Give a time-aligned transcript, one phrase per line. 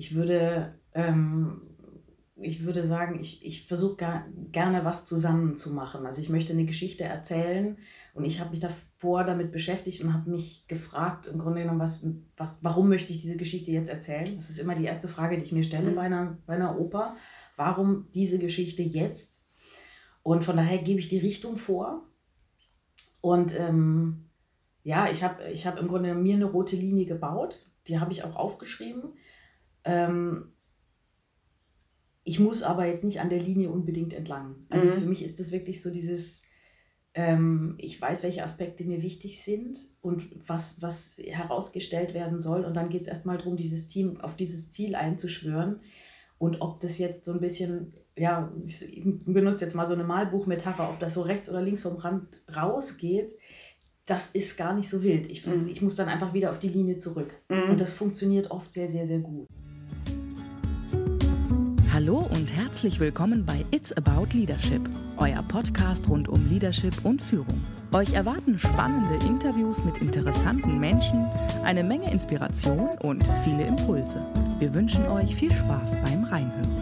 [0.00, 1.60] ich würde, ähm,
[2.36, 6.06] ich würde sagen, ich, ich versuche gar, gerne was zusammen zu machen.
[6.06, 7.76] Also ich möchte eine Geschichte erzählen
[8.14, 12.06] und ich habe mich davor damit beschäftigt und habe mich gefragt, im Grunde genommen, was,
[12.38, 14.36] was, warum möchte ich diese Geschichte jetzt erzählen?
[14.36, 15.96] Das ist immer die erste Frage, die ich mir stelle mhm.
[15.96, 17.14] bei, einer, bei einer Oper.
[17.56, 19.44] Warum diese Geschichte jetzt?
[20.22, 22.04] Und von daher gebe ich die Richtung vor.
[23.20, 24.30] Und ähm,
[24.82, 27.58] ja, ich habe ich hab im Grunde mir eine rote Linie gebaut.
[27.86, 29.02] Die habe ich auch aufgeschrieben.
[29.84, 30.52] Ähm,
[32.24, 34.56] ich muss aber jetzt nicht an der Linie unbedingt entlang.
[34.68, 34.92] Also mhm.
[34.92, 36.44] für mich ist das wirklich so dieses,
[37.14, 42.64] ähm, ich weiß, welche Aspekte mir wichtig sind und was, was herausgestellt werden soll.
[42.64, 45.80] Und dann geht es erstmal darum, dieses Team auf dieses Ziel einzuschwören.
[46.38, 50.88] Und ob das jetzt so ein bisschen, ja, ich benutze jetzt mal so eine Malbuchmetapher,
[50.88, 53.36] ob das so rechts oder links vom Rand rausgeht,
[54.06, 55.28] das ist gar nicht so wild.
[55.28, 55.68] Ich, mhm.
[55.68, 57.34] ich muss dann einfach wieder auf die Linie zurück.
[57.48, 57.70] Mhm.
[57.70, 59.48] Und das funktioniert oft sehr, sehr, sehr gut.
[61.92, 67.64] Hallo und herzlich willkommen bei It's About Leadership, euer Podcast rund um Leadership und Führung.
[67.90, 71.26] Euch erwarten spannende Interviews mit interessanten Menschen,
[71.64, 74.24] eine Menge Inspiration und viele Impulse.
[74.60, 76.79] Wir wünschen euch viel Spaß beim Reinhören.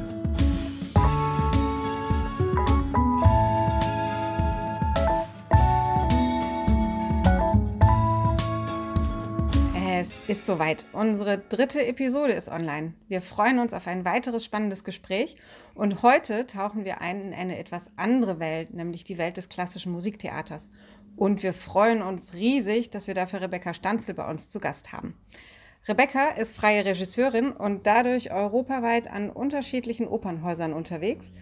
[10.29, 10.85] Ist soweit.
[10.93, 12.93] Unsere dritte Episode ist online.
[13.09, 15.37] Wir freuen uns auf ein weiteres spannendes Gespräch
[15.75, 19.91] und heute tauchen wir ein in eine etwas andere Welt, nämlich die Welt des klassischen
[19.91, 20.69] Musiktheaters.
[21.17, 25.15] Und wir freuen uns riesig, dass wir dafür Rebecca Stanzel bei uns zu Gast haben.
[25.89, 31.33] Rebecca ist freie Regisseurin und dadurch europaweit an unterschiedlichen Opernhäusern unterwegs.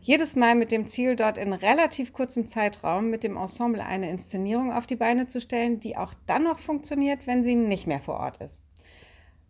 [0.00, 4.72] Jedes Mal mit dem Ziel, dort in relativ kurzem Zeitraum mit dem Ensemble eine Inszenierung
[4.72, 8.20] auf die Beine zu stellen, die auch dann noch funktioniert, wenn sie nicht mehr vor
[8.20, 8.62] Ort ist.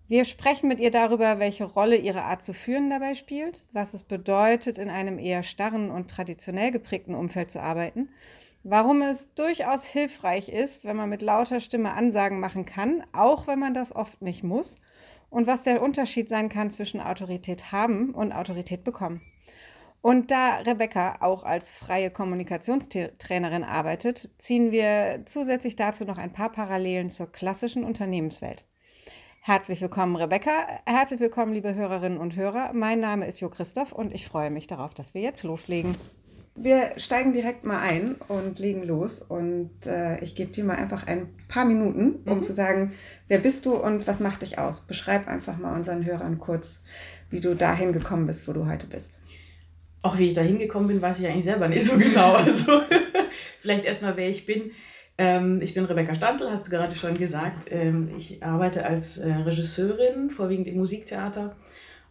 [0.08, 4.04] Wir sprechen mit ihr darüber, welche Rolle ihre Art zu führen dabei spielt, was es
[4.04, 8.08] bedeutet, in einem eher starren und traditionell geprägten Umfeld zu arbeiten
[8.68, 13.60] warum es durchaus hilfreich ist, wenn man mit lauter Stimme Ansagen machen kann, auch wenn
[13.60, 14.74] man das oft nicht muss,
[15.30, 19.20] und was der Unterschied sein kann zwischen Autorität haben und Autorität bekommen.
[20.02, 26.50] Und da Rebecca auch als freie Kommunikationstrainerin arbeitet, ziehen wir zusätzlich dazu noch ein paar
[26.50, 28.64] Parallelen zur klassischen Unternehmenswelt.
[29.42, 30.80] Herzlich willkommen, Rebecca.
[30.86, 32.72] Herzlich willkommen, liebe Hörerinnen und Hörer.
[32.72, 35.96] Mein Name ist Jo Christoph und ich freue mich darauf, dass wir jetzt loslegen.
[36.58, 39.20] Wir steigen direkt mal ein und legen los.
[39.20, 42.42] Und äh, ich gebe dir mal einfach ein paar Minuten, um mhm.
[42.42, 42.92] zu sagen,
[43.28, 44.80] wer bist du und was macht dich aus?
[44.80, 46.80] Beschreib einfach mal unseren Hörern kurz,
[47.30, 49.18] wie du dahin gekommen bist, wo du heute bist.
[50.02, 52.34] Auch wie ich dahin gekommen bin, weiß ich eigentlich selber nicht so genau.
[52.36, 52.80] Also
[53.60, 54.70] vielleicht erstmal, wer ich bin.
[55.18, 57.66] Ähm, ich bin Rebecca Stanzel, hast du gerade schon gesagt.
[57.70, 61.56] Ähm, ich arbeite als äh, Regisseurin, vorwiegend im Musiktheater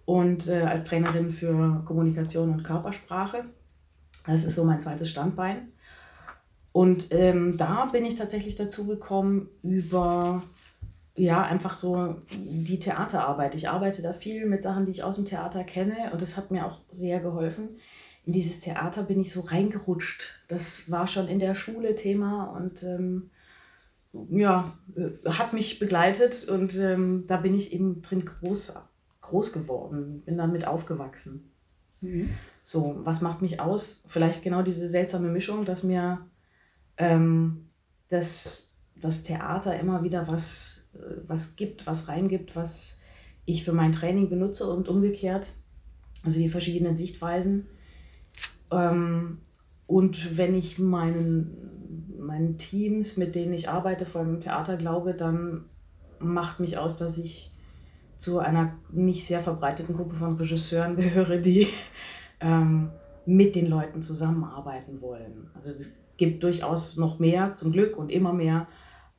[0.05, 3.45] und äh, als Trainerin für Kommunikation und Körpersprache.
[4.27, 5.69] Das ist so mein zweites Standbein.
[6.71, 10.43] Und ähm, da bin ich tatsächlich dazu gekommen über,
[11.15, 13.55] ja, einfach so die Theaterarbeit.
[13.55, 16.51] Ich arbeite da viel mit Sachen, die ich aus dem Theater kenne und das hat
[16.51, 17.69] mir auch sehr geholfen.
[18.25, 20.33] In dieses Theater bin ich so reingerutscht.
[20.49, 23.29] Das war schon in der Schule Thema und ähm,
[24.29, 24.73] ja,
[25.25, 28.75] hat mich begleitet und ähm, da bin ich eben drin groß,
[29.21, 31.51] groß geworden, bin damit aufgewachsen.
[32.01, 32.29] Mhm.
[32.67, 34.01] So, was macht mich aus?
[34.07, 36.25] Vielleicht genau diese seltsame Mischung, dass mir
[36.97, 37.67] ähm,
[38.09, 42.97] das, das Theater immer wieder was, äh, was gibt, was reingibt, was
[43.45, 45.53] ich für mein Training benutze und umgekehrt.
[46.23, 47.67] Also die verschiedenen Sichtweisen.
[48.71, 49.41] Ähm,
[49.85, 55.13] und wenn ich meinen, meinen Teams, mit denen ich arbeite, vor allem im Theater, glaube,
[55.13, 55.65] dann
[56.17, 57.51] macht mich aus, dass ich
[58.17, 61.67] zu einer nicht sehr verbreiteten Gruppe von Regisseuren gehöre, die
[62.45, 62.91] ähm,
[63.25, 65.49] mit den Leuten zusammenarbeiten wollen.
[65.55, 68.67] Also es gibt durchaus noch mehr, zum Glück und immer mehr,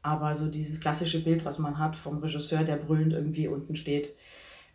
[0.02, 4.14] aber so dieses klassische Bild, was man hat vom Regisseur, der brüllend irgendwie unten steht,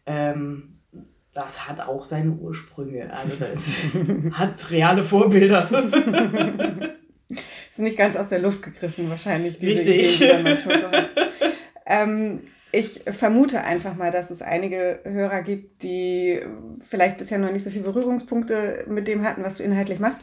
[0.06, 0.80] ähm,
[1.34, 3.10] das hat auch seine Ursprünge.
[3.14, 3.78] Also das
[4.38, 5.70] hat reale Vorbilder.
[7.30, 10.22] ist nicht ganz aus der Luft gegriffen wahrscheinlich, diese Richtig.
[10.22, 11.10] Ideen, die man manchmal so hat.
[11.84, 16.42] Ähm, ich vermute einfach mal, dass es einige Hörer gibt, die
[16.88, 20.20] vielleicht bisher noch nicht so viele Berührungspunkte mit dem hatten, was du inhaltlich machst.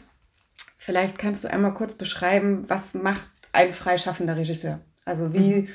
[0.77, 4.81] Vielleicht kannst du einmal kurz beschreiben, was macht ein freischaffender Regisseur?
[5.05, 5.69] Also wie, mhm.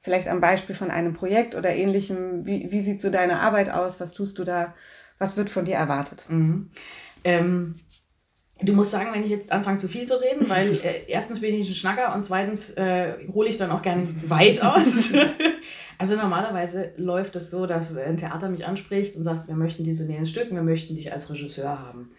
[0.00, 4.00] vielleicht am Beispiel von einem Projekt oder ähnlichem, wie, wie sieht so deine Arbeit aus?
[4.00, 4.74] Was tust du da?
[5.18, 6.24] Was wird von dir erwartet?
[6.28, 6.70] Mhm.
[7.24, 7.74] Ähm,
[8.62, 11.54] Du musst sagen, wenn ich jetzt anfange zu viel zu reden, weil äh, erstens bin
[11.54, 15.12] ich ein Schnacker und zweitens äh, hole ich dann auch gern weit aus.
[15.98, 20.06] also normalerweise läuft es so, dass ein Theater mich anspricht und sagt, wir möchten diese
[20.06, 22.10] nächsten Stücken, wir möchten dich als Regisseur haben.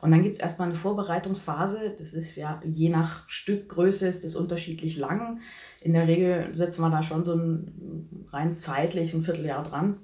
[0.00, 1.94] Und dann gibt es erstmal eine Vorbereitungsphase.
[1.96, 5.40] Das ist ja je nach Stückgröße ist das unterschiedlich lang.
[5.80, 9.98] In der Regel setzen wir da schon so ein rein zeitlich ein Vierteljahr dran,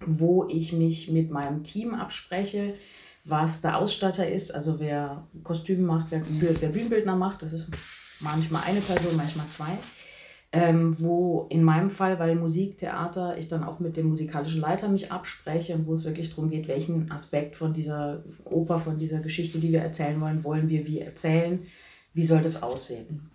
[0.00, 2.72] wo ich mich mit meinem Team abspreche,
[3.28, 7.42] was der Ausstatter ist, also wer Kostüm macht, wer, wer Bühnenbildner macht.
[7.42, 7.70] Das ist
[8.20, 9.78] manchmal eine Person, manchmal zwei
[10.50, 15.12] ähm, wo in meinem Fall, weil Musiktheater, ich dann auch mit dem musikalischen Leiter mich
[15.12, 19.58] abspreche und wo es wirklich darum geht, welchen Aspekt von dieser Oper, von dieser Geschichte,
[19.58, 21.60] die wir erzählen wollen, wollen wir wie erzählen,
[22.14, 23.30] wie soll das aussehen.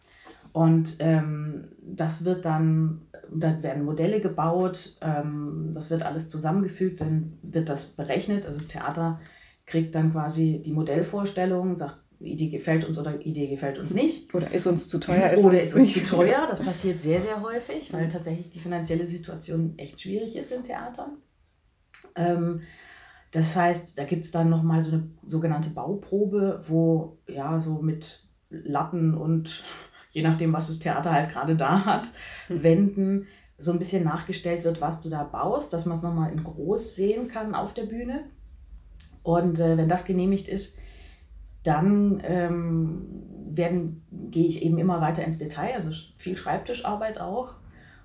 [0.54, 3.02] Und ähm, das wird dann,
[3.32, 8.68] da werden Modelle gebaut, ähm, das wird alles zusammengefügt, dann wird das berechnet, also das
[8.68, 9.20] Theater
[9.66, 14.34] kriegt dann quasi die Modellvorstellung, sagt, Idee gefällt uns oder Idee gefällt uns nicht.
[14.34, 15.32] Oder ist uns zu teuer.
[15.32, 16.48] Ist oder uns ist uns zu teuer.
[16.48, 21.18] Das passiert sehr, sehr häufig, weil tatsächlich die finanzielle Situation echt schwierig ist in Theatern.
[22.16, 22.62] Ähm,
[23.32, 28.24] das heißt, da gibt es dann nochmal so eine sogenannte Bauprobe, wo ja so mit
[28.50, 29.64] Latten und
[30.12, 32.10] je nachdem, was das Theater halt gerade da hat,
[32.48, 32.64] hm.
[32.64, 33.28] Wänden
[33.58, 36.96] so ein bisschen nachgestellt wird, was du da baust, dass man es nochmal in groß
[36.96, 38.26] sehen kann auf der Bühne.
[39.24, 40.80] Und äh, wenn das genehmigt ist,
[41.64, 47.56] dann ähm, werden, gehe ich eben immer weiter ins Detail, also viel Schreibtischarbeit auch.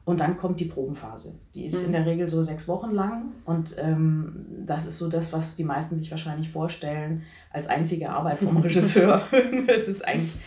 [0.04, 1.38] Und dann kommt die Probenphase.
[1.54, 1.86] Die ist mhm.
[1.86, 3.32] in der Regel so sechs Wochen lang.
[3.44, 8.38] Und ähm, das ist so das, was die meisten sich wahrscheinlich vorstellen als einzige Arbeit
[8.38, 9.28] vom Regisseur.
[9.66, 10.38] das ist eigentlich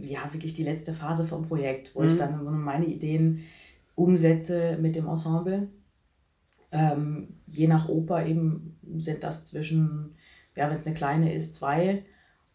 [0.00, 2.08] ja wirklich die letzte Phase vom Projekt, wo mhm.
[2.08, 3.44] ich dann meine Ideen
[3.94, 5.68] umsetze mit dem Ensemble.
[6.72, 10.16] Ähm, je nach Oper eben sind das zwischen,
[10.56, 12.04] ja, wenn es eine kleine ist, zwei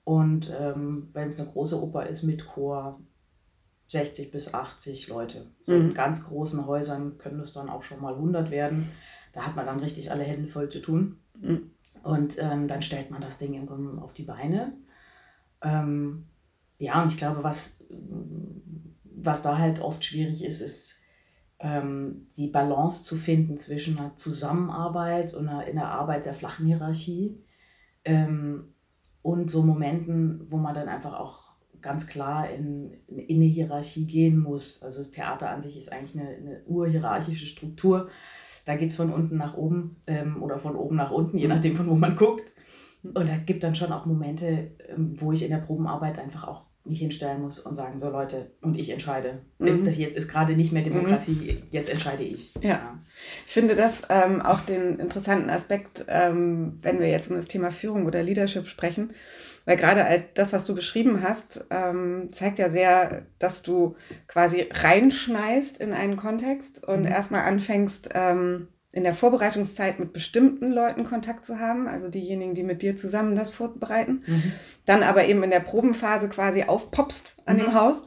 [0.03, 2.99] und ähm, wenn es eine große Oper ist mit Chor,
[3.87, 5.47] 60 bis 80 Leute.
[5.63, 5.89] So mhm.
[5.89, 8.91] in ganz großen Häusern können es dann auch schon mal 100 werden.
[9.33, 11.17] Da hat man dann richtig alle Hände voll zu tun.
[11.39, 11.71] Mhm.
[12.03, 14.73] Und ähm, dann stellt man das Ding im Grunde auf die Beine.
[15.61, 16.27] Ähm,
[16.77, 17.83] ja, und ich glaube, was,
[19.03, 20.98] was da halt oft schwierig ist, ist
[21.59, 26.65] ähm, die Balance zu finden zwischen einer Zusammenarbeit und einer, in der Arbeit der flachen
[26.65, 27.43] Hierarchie.
[28.05, 28.73] Ähm,
[29.21, 31.49] und so Momenten, wo man dann einfach auch
[31.81, 34.81] ganz klar in, in eine Hierarchie gehen muss.
[34.81, 38.09] Also das Theater an sich ist eigentlich eine, eine urhierarchische Struktur.
[38.65, 41.75] Da geht es von unten nach oben ähm, oder von oben nach unten, je nachdem,
[41.75, 42.51] von wo man guckt.
[43.03, 46.68] Und da gibt dann schon auch Momente, ähm, wo ich in der Probenarbeit einfach auch
[46.85, 49.41] mich hinstellen muss und sagen, so Leute, und ich entscheide.
[49.59, 49.85] Mhm.
[49.85, 51.63] Jetzt ist gerade nicht mehr Demokratie, mhm.
[51.71, 52.53] jetzt entscheide ich.
[52.61, 52.69] Ja.
[52.69, 52.99] ja.
[53.45, 57.71] Ich finde das ähm, auch den interessanten Aspekt, ähm, wenn wir jetzt um das Thema
[57.71, 59.13] Führung oder Leadership sprechen,
[59.65, 63.95] weil gerade das, was du beschrieben hast, ähm, zeigt ja sehr, dass du
[64.27, 67.07] quasi reinschneist in einen Kontext und mhm.
[67.07, 68.69] erstmal anfängst, ähm,
[68.99, 73.33] in der Vorbereitungszeit mit bestimmten Leuten Kontakt zu haben, also diejenigen, die mit dir zusammen
[73.33, 74.51] das vorbereiten, mhm.
[74.85, 77.61] dann aber eben in der Probenphase quasi aufpoppst an mhm.
[77.61, 78.01] dem Haus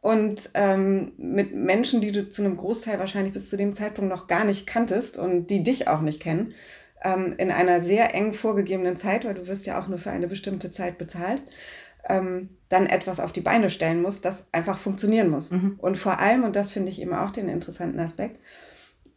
[0.00, 4.28] und ähm, mit Menschen, die du zu einem Großteil wahrscheinlich bis zu dem Zeitpunkt noch
[4.28, 6.54] gar nicht kanntest und die dich auch nicht kennen,
[7.02, 10.28] ähm, in einer sehr eng vorgegebenen Zeit, weil du wirst ja auch nur für eine
[10.28, 11.42] bestimmte Zeit bezahlt,
[12.08, 15.50] ähm, dann etwas auf die Beine stellen musst, das einfach funktionieren muss.
[15.50, 15.74] Mhm.
[15.78, 18.38] Und vor allem, und das finde ich eben auch den interessanten Aspekt,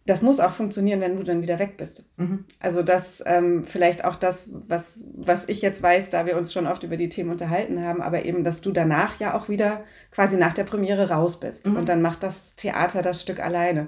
[0.06, 2.06] das muss auch funktionieren, wenn du dann wieder weg bist.
[2.18, 2.45] Mhm.
[2.59, 6.65] Also das ähm, vielleicht auch das, was, was ich jetzt weiß, da wir uns schon
[6.65, 10.38] oft über die Themen unterhalten haben, aber eben, dass du danach ja auch wieder quasi
[10.38, 11.67] nach der Premiere raus bist.
[11.67, 11.75] Mhm.
[11.75, 13.88] Und dann macht das Theater das Stück alleine.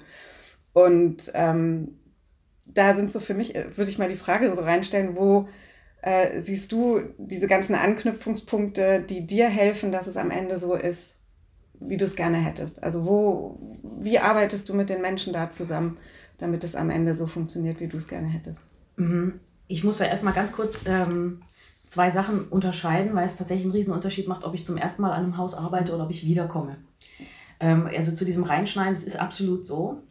[0.74, 1.98] Und ähm,
[2.65, 5.48] da sind so für mich, äh, würde ich mal die Frage so reinstellen, wo
[6.03, 11.12] äh, siehst du diese ganzen Anknüpfungspunkte, die dir helfen, dass es am Ende so ist,
[11.80, 12.84] wie du es gerne hättest?
[12.84, 13.60] Also wo,
[14.00, 15.98] wie arbeitest du mit den Menschen da zusammen,
[16.38, 18.62] damit es am Ende so funktioniert, wie du es gerne hättest?
[18.96, 19.39] Mhm.
[19.68, 21.42] Ich muss ja erstmal ganz kurz ähm,
[21.89, 25.24] zwei Sachen unterscheiden, weil es tatsächlich einen Riesenunterschied macht, ob ich zum ersten Mal an
[25.24, 26.77] einem Haus arbeite oder ob ich wiederkomme.
[27.60, 30.01] Ähm, also zu diesem Reinschneiden, das ist absolut so.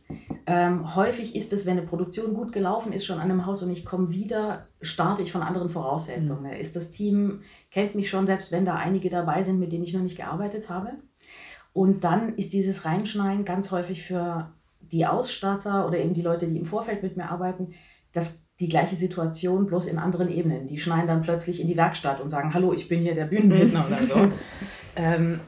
[0.47, 3.71] Ähm, häufig ist es, wenn eine Produktion gut gelaufen ist, schon an einem Haus und
[3.71, 6.53] ich komme wieder, starte ich von anderen Voraussetzungen.
[6.53, 6.61] Mhm.
[6.61, 9.93] Ist das Team, kennt mich schon, selbst wenn da einige dabei sind, mit denen ich
[9.93, 10.93] noch nicht gearbeitet habe.
[11.73, 16.59] Und dann ist dieses Reinschneiden ganz häufig für die Ausstatter oder eben die Leute, die
[16.59, 17.75] im Vorfeld mit mir arbeiten,
[18.13, 20.67] das die gleiche Situation, bloß in anderen Ebenen.
[20.67, 23.87] Die schneiden dann plötzlich in die Werkstatt und sagen, hallo, ich bin hier der Bühnenbildner
[23.87, 24.33] oder so.
[24.95, 25.41] Ähm,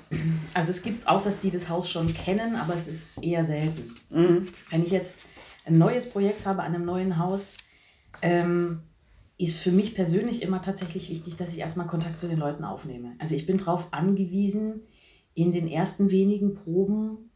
[0.55, 3.95] also es gibt auch, dass die das Haus schon kennen, aber es ist eher selten.
[4.09, 4.49] Mhm.
[4.71, 5.21] Wenn ich jetzt
[5.67, 7.59] ein neues Projekt habe an einem neuen Haus,
[8.23, 8.81] ähm,
[9.37, 13.17] ist für mich persönlich immer tatsächlich wichtig, dass ich erstmal Kontakt zu den Leuten aufnehme.
[13.19, 14.81] Also ich bin darauf angewiesen,
[15.35, 17.31] in den ersten wenigen Proben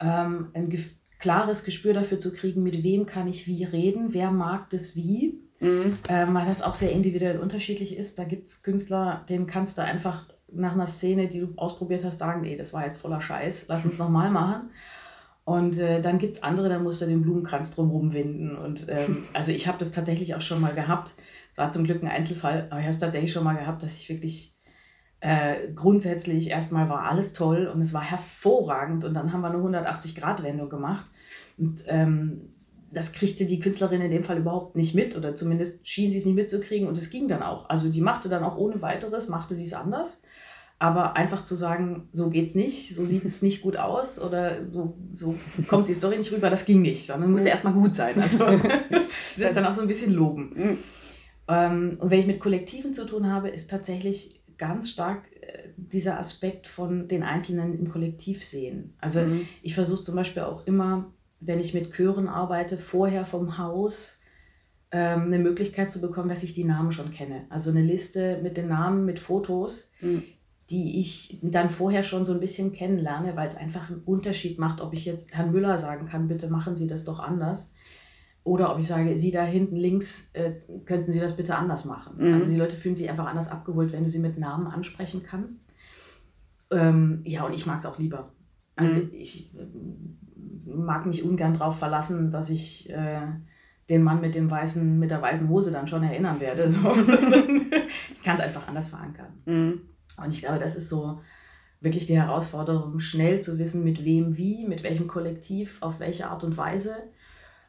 [0.00, 4.30] ähm, ein gef klares Gespür dafür zu kriegen, mit wem kann ich wie reden, wer
[4.30, 5.98] mag das wie, mhm.
[6.08, 8.20] ähm, weil das auch sehr individuell unterschiedlich ist.
[8.20, 12.18] Da gibt es Künstler, denen kannst du einfach nach einer Szene, die du ausprobiert hast,
[12.18, 14.70] sagen, nee, das war jetzt voller Scheiß, lass uns nochmal machen.
[15.44, 18.56] Und äh, dann gibt es andere, da musst du den Blumenkranz drumherum winden.
[18.56, 21.14] Und ähm, also ich habe das tatsächlich auch schon mal gehabt.
[21.52, 23.98] Es war zum Glück ein Einzelfall, aber ich habe es tatsächlich schon mal gehabt, dass
[23.98, 24.57] ich wirklich
[25.20, 29.04] äh, grundsätzlich erstmal war alles toll und es war hervorragend.
[29.04, 31.06] Und dann haben wir eine 180-Grad-Wendung gemacht.
[31.56, 32.52] Und ähm,
[32.90, 36.24] das kriegte die Künstlerin in dem Fall überhaupt nicht mit oder zumindest schien sie es
[36.24, 37.68] nicht mitzukriegen und es ging dann auch.
[37.68, 40.22] Also die machte dann auch ohne weiteres, machte sie es anders.
[40.80, 44.96] Aber einfach zu sagen, so geht's nicht, so sieht es nicht gut aus oder so,
[45.12, 45.34] so
[45.66, 48.20] kommt die Story nicht rüber, das ging nicht, sondern musste erstmal gut sein.
[48.20, 48.38] Also
[49.36, 50.52] das ist dann auch so ein bisschen loben.
[50.54, 50.78] Mhm.
[51.48, 56.18] Ähm, und wenn ich mit Kollektiven zu tun habe, ist tatsächlich ganz stark äh, dieser
[56.18, 58.94] Aspekt von den Einzelnen im Kollektiv sehen.
[59.00, 59.46] Also mhm.
[59.62, 64.20] ich versuche zum Beispiel auch immer, wenn ich mit Chören arbeite, vorher vom Haus
[64.90, 67.46] ähm, eine Möglichkeit zu bekommen, dass ich die Namen schon kenne.
[67.48, 69.90] Also eine Liste mit den Namen, mit Fotos.
[70.00, 70.22] Mhm
[70.70, 74.80] die ich dann vorher schon so ein bisschen kennenlerne, weil es einfach einen Unterschied macht,
[74.82, 77.72] ob ich jetzt Herrn Müller sagen kann, bitte machen Sie das doch anders.
[78.48, 80.52] Oder ob ich sage, Sie da hinten links, äh,
[80.86, 82.14] könnten Sie das bitte anders machen.
[82.16, 82.32] Mhm.
[82.32, 85.68] Also die Leute fühlen sich einfach anders abgeholt, wenn du sie mit Namen ansprechen kannst.
[86.70, 88.32] Ähm, ja, und ich mag es auch lieber.
[88.74, 89.10] Also mhm.
[89.12, 89.66] ich äh,
[90.64, 93.20] mag mich ungern darauf verlassen, dass ich äh,
[93.90, 96.70] den Mann mit, dem weißen, mit der weißen Hose dann schon erinnern werde.
[96.70, 96.78] So.
[98.14, 99.42] ich kann es einfach anders verankern.
[99.44, 99.80] Mhm.
[100.24, 101.20] Und ich glaube, das ist so
[101.82, 106.44] wirklich die Herausforderung, schnell zu wissen, mit wem wie, mit welchem Kollektiv, auf welche Art
[106.44, 106.96] und Weise.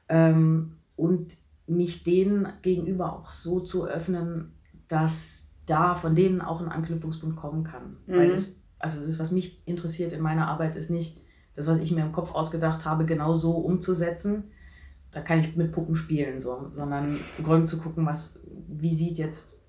[0.10, 1.38] Ähm, und
[1.68, 4.52] mich denen gegenüber auch so zu öffnen,
[4.88, 7.98] dass da von denen auch ein Anknüpfungspunkt kommen kann.
[8.08, 8.14] Mhm.
[8.14, 11.22] Weil das, also das, was mich interessiert in meiner Arbeit, ist nicht
[11.54, 14.46] das, was ich mir im Kopf ausgedacht habe, genau so umzusetzen.
[15.12, 19.18] Da kann ich mit Puppen spielen, so, sondern im Grunde zu gucken, was, wie sieht
[19.18, 19.62] jetzt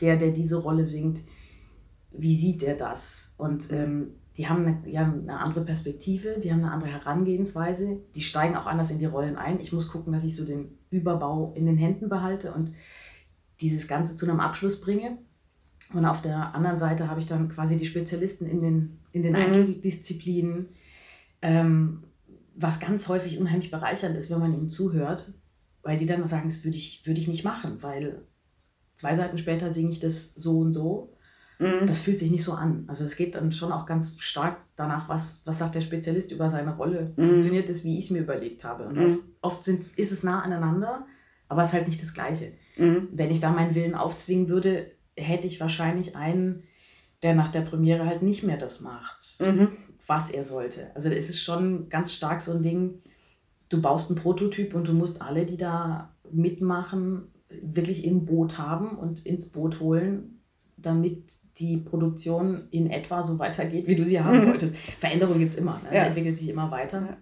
[0.00, 1.20] der, der diese Rolle singt,
[2.12, 3.34] wie sieht er das?
[3.38, 8.22] Und ähm, die haben eine, ja, eine andere Perspektive, die haben eine andere Herangehensweise, die
[8.22, 9.58] steigen auch anders in die Rollen ein.
[9.58, 12.72] Ich muss gucken, dass ich so den Überbau in den Händen behalte und
[13.60, 15.18] dieses Ganze zu einem Abschluss bringe.
[15.92, 19.32] Und auf der anderen Seite habe ich dann quasi die Spezialisten in den, in den
[19.32, 19.40] mhm.
[19.40, 20.68] Einzeldisziplinen,
[21.42, 22.04] ähm,
[22.54, 25.34] was ganz häufig unheimlich bereichernd ist, wenn man ihnen zuhört,
[25.82, 28.22] weil die dann sagen, das würde ich, würde ich nicht machen, weil
[28.94, 31.12] zwei Seiten später singe ich das so und so
[31.58, 31.86] Mhm.
[31.86, 32.84] Das fühlt sich nicht so an.
[32.86, 36.48] Also es geht dann schon auch ganz stark danach, was, was sagt der Spezialist über
[36.48, 37.12] seine Rolle.
[37.16, 37.30] Mhm.
[37.30, 38.84] Funktioniert das, wie ich es mir überlegt habe.
[38.84, 39.18] Und mhm.
[39.40, 41.06] oft, oft ist es nah aneinander,
[41.48, 42.52] aber es ist halt nicht das Gleiche.
[42.76, 43.08] Mhm.
[43.12, 46.62] Wenn ich da meinen Willen aufzwingen würde, hätte ich wahrscheinlich einen,
[47.22, 49.68] der nach der Premiere halt nicht mehr das macht, mhm.
[50.06, 50.92] was er sollte.
[50.94, 53.02] Also es ist schon ganz stark so ein Ding,
[53.68, 58.96] du baust einen Prototyp und du musst alle, die da mitmachen, wirklich im Boot haben
[58.96, 60.37] und ins Boot holen,
[60.82, 61.24] damit
[61.58, 64.48] die Produktion in etwa so weitergeht, wie du sie haben mhm.
[64.48, 64.76] wolltest.
[64.98, 65.94] Veränderung gibt es immer, ne?
[65.94, 66.02] ja.
[66.02, 67.00] es entwickelt sich immer weiter.
[67.00, 67.16] Ja.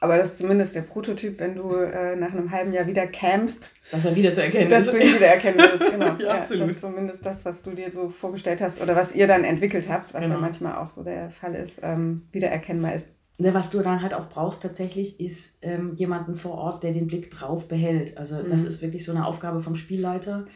[0.00, 3.72] Aber das ist zumindest der Prototyp, wenn du äh, nach einem halben Jahr wieder campst.
[3.90, 4.88] Dass er wieder zu erkennen dass ist.
[4.88, 6.16] Dass du ihn wieder erkennen wirst, genau.
[6.18, 6.64] ja, absolut.
[6.64, 9.88] das ist zumindest das, was du dir so vorgestellt hast oder was ihr dann entwickelt
[9.88, 10.34] habt, was genau.
[10.34, 13.08] ja manchmal auch so der Fall ist, ähm, wieder erkennbar ist.
[13.38, 17.06] Ne, was du dann halt auch brauchst tatsächlich, ist ähm, jemanden vor Ort, der den
[17.06, 18.16] Blick drauf behält.
[18.16, 18.48] Also mhm.
[18.48, 20.46] das ist wirklich so eine Aufgabe vom Spielleiter,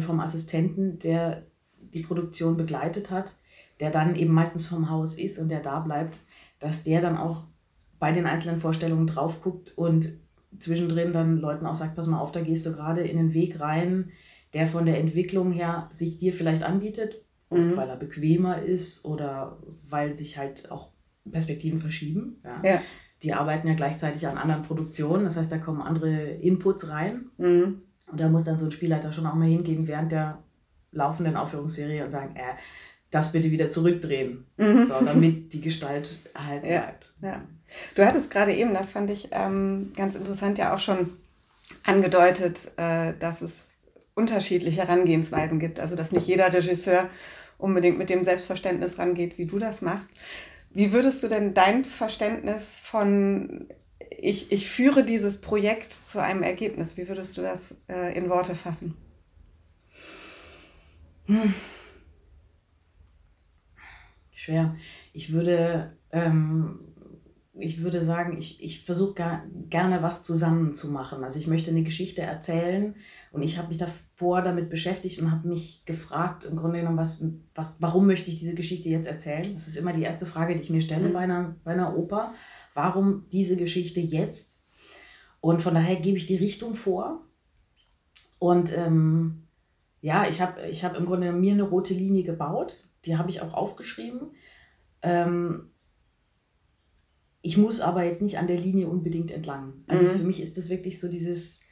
[0.00, 1.46] vom Assistenten, der
[1.94, 3.34] die Produktion begleitet hat,
[3.80, 6.18] der dann eben meistens vom Haus ist und der da bleibt,
[6.60, 7.44] dass der dann auch
[7.98, 10.12] bei den einzelnen Vorstellungen drauf guckt und
[10.58, 13.60] zwischendrin dann Leuten auch sagt, pass mal auf, da gehst du gerade in einen Weg
[13.60, 14.10] rein,
[14.54, 17.76] der von der Entwicklung her sich dir vielleicht anbietet, mhm.
[17.76, 20.90] weil er bequemer ist oder weil sich halt auch
[21.30, 22.40] Perspektiven verschieben.
[22.44, 22.62] Ja.
[22.62, 22.82] ja.
[23.22, 27.26] Die arbeiten ja gleichzeitig an anderen Produktionen, das heißt, da kommen andere Inputs rein.
[27.36, 27.82] Mhm.
[28.10, 30.42] Und da muss dann so ein Spielleiter schon auch mal hingehen, während der
[30.92, 32.54] laufenden Aufführungsserie und sagen, äh,
[33.10, 34.86] das bitte wieder zurückdrehen, mhm.
[34.86, 37.12] so, damit die Gestalt erhalten ja, bleibt.
[37.22, 37.42] Ja.
[37.94, 41.16] Du hattest gerade eben, das fand ich ähm, ganz interessant, ja auch schon
[41.84, 43.74] angedeutet, äh, dass es
[44.14, 45.80] unterschiedliche Herangehensweisen gibt.
[45.80, 47.08] Also dass nicht jeder Regisseur
[47.56, 50.08] unbedingt mit dem Selbstverständnis rangeht, wie du das machst.
[50.70, 53.68] Wie würdest du denn dein Verständnis von
[54.20, 58.54] ich, ich führe dieses Projekt zu einem Ergebnis, wie würdest du das äh, in Worte
[58.54, 58.96] fassen?
[61.28, 61.54] Hm.
[64.30, 64.74] Schwer.
[65.12, 66.80] Ich würde, ähm,
[67.52, 71.22] ich würde sagen, ich, ich versuche gar, gerne was zusammen zu machen.
[71.22, 72.94] Also ich möchte eine Geschichte erzählen
[73.30, 77.22] Und ich habe mich davor damit beschäftigt und habe mich gefragt, im Grunde genommen, was,
[77.54, 79.52] was, warum möchte ich diese Geschichte jetzt erzählen?
[79.52, 81.12] Das ist immer die erste Frage, die ich mir stelle mhm.
[81.12, 82.32] bei, einer, bei einer Oper.
[82.72, 84.62] Warum diese Geschichte jetzt?
[85.40, 87.20] Und von daher gebe ich die Richtung vor.
[88.38, 89.47] Und ähm,
[90.00, 92.76] ja, ich habe ich hab im Grunde mir eine rote Linie gebaut.
[93.04, 94.32] Die habe ich auch aufgeschrieben.
[95.02, 95.70] Ähm,
[97.42, 99.84] ich muss aber jetzt nicht an der Linie unbedingt entlang.
[99.86, 100.10] Also mhm.
[100.10, 101.62] für mich ist das wirklich so dieses,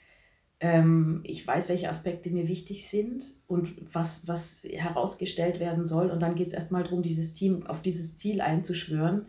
[0.61, 6.11] ähm, ich weiß, welche Aspekte mir wichtig sind und was, was herausgestellt werden soll.
[6.11, 9.27] Und dann geht es erstmal darum, dieses Team auf dieses Ziel einzuschwören.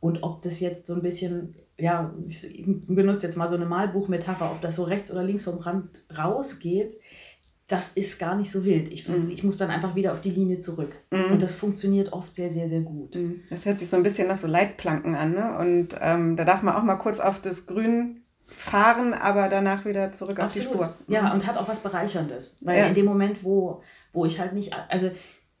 [0.00, 4.50] Und ob das jetzt so ein bisschen, ja, ich benutze jetzt mal so eine Malbuchmetapher,
[4.50, 6.94] ob das so rechts oder links vom Rand rausgeht,
[7.72, 8.92] das ist gar nicht so wild.
[8.92, 9.30] Ich, mhm.
[9.30, 10.94] ich muss dann einfach wieder auf die Linie zurück.
[11.10, 11.32] Mhm.
[11.32, 13.14] Und das funktioniert oft sehr, sehr, sehr gut.
[13.14, 13.40] Mhm.
[13.48, 15.32] Das hört sich so ein bisschen nach so Leitplanken an.
[15.32, 15.56] Ne?
[15.58, 20.12] Und ähm, da darf man auch mal kurz auf das Grün fahren, aber danach wieder
[20.12, 20.68] zurück Absolut.
[20.68, 20.94] auf die Spur.
[21.08, 21.32] Ja, mhm.
[21.32, 22.58] und hat auch was Bereicherndes.
[22.60, 22.86] Weil ja.
[22.86, 23.80] in dem Moment, wo,
[24.12, 25.10] wo ich halt nicht, also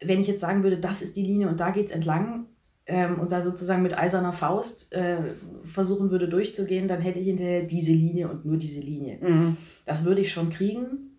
[0.04, 2.46] wenn ich jetzt sagen würde, das ist die Linie und da geht es entlang,
[2.84, 5.18] ähm, und da sozusagen mit eiserner Faust äh,
[5.62, 9.18] versuchen würde durchzugehen, dann hätte ich hinterher diese Linie und nur diese Linie.
[9.20, 9.56] Mhm.
[9.86, 11.11] Das würde ich schon kriegen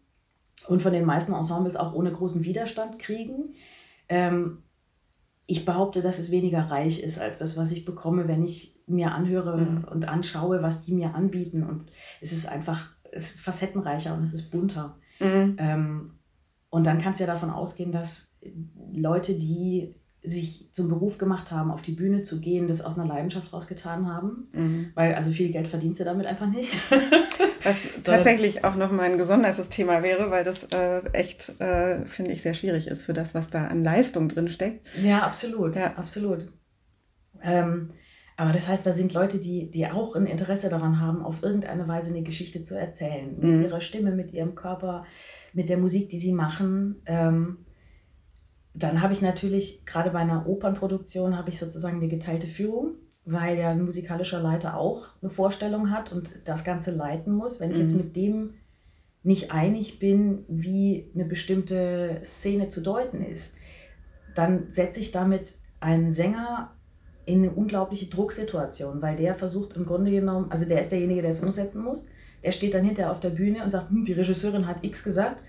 [0.67, 3.55] und von den meisten Ensembles auch ohne großen Widerstand kriegen.
[4.10, 4.63] Ähm,
[5.46, 9.12] ich behaupte, dass es weniger reich ist als das, was ich bekomme, wenn ich mir
[9.12, 9.84] anhöre mhm.
[9.86, 11.63] und anschaue, was die mir anbieten.
[11.63, 11.91] Und
[12.22, 14.98] es ist einfach, es ist facettenreicher und es ist bunter.
[15.20, 15.55] Mhm.
[15.58, 16.12] Ähm,
[16.70, 18.36] und dann kannst du ja davon ausgehen, dass
[18.91, 23.07] Leute, die sich zum Beruf gemacht haben, auf die Bühne zu gehen, das aus einer
[23.07, 24.47] Leidenschaft rausgetan haben.
[24.53, 24.91] Mhm.
[24.95, 26.73] Weil also viel Geld verdienst du damit einfach nicht.
[27.63, 32.41] Was tatsächlich auch nochmal ein gesondertes Thema wäre, weil das äh, echt, äh, finde ich,
[32.41, 34.85] sehr schwierig ist für das, was da an Leistung drin steckt.
[35.01, 35.77] Ja, absolut.
[35.77, 35.93] Ja.
[35.93, 36.51] Absolut.
[37.41, 37.91] Ähm,
[38.35, 41.87] aber das heißt, da sind Leute, die, die auch ein Interesse daran haben, auf irgendeine
[41.87, 43.35] Weise eine Geschichte zu erzählen.
[43.39, 43.63] Mit mhm.
[43.63, 45.05] ihrer Stimme, mit ihrem Körper,
[45.53, 47.01] mit der Musik, die sie machen.
[47.05, 47.59] Ähm,
[48.73, 53.57] dann habe ich natürlich, gerade bei einer Opernproduktion, habe ich sozusagen eine geteilte Führung, weil
[53.57, 57.59] ja ein musikalischer Leiter auch eine Vorstellung hat und das Ganze leiten muss.
[57.59, 57.97] Wenn ich jetzt mhm.
[57.97, 58.53] mit dem
[59.21, 63.55] nicht einig bin, wie eine bestimmte Szene zu deuten ist,
[64.35, 66.71] dann setze ich damit einen Sänger
[67.25, 71.31] in eine unglaubliche Drucksituation, weil der versucht im Grunde genommen, also der ist derjenige, der
[71.31, 72.05] es umsetzen muss,
[72.43, 75.43] der steht dann hinterher auf der Bühne und sagt, hm, die Regisseurin hat X gesagt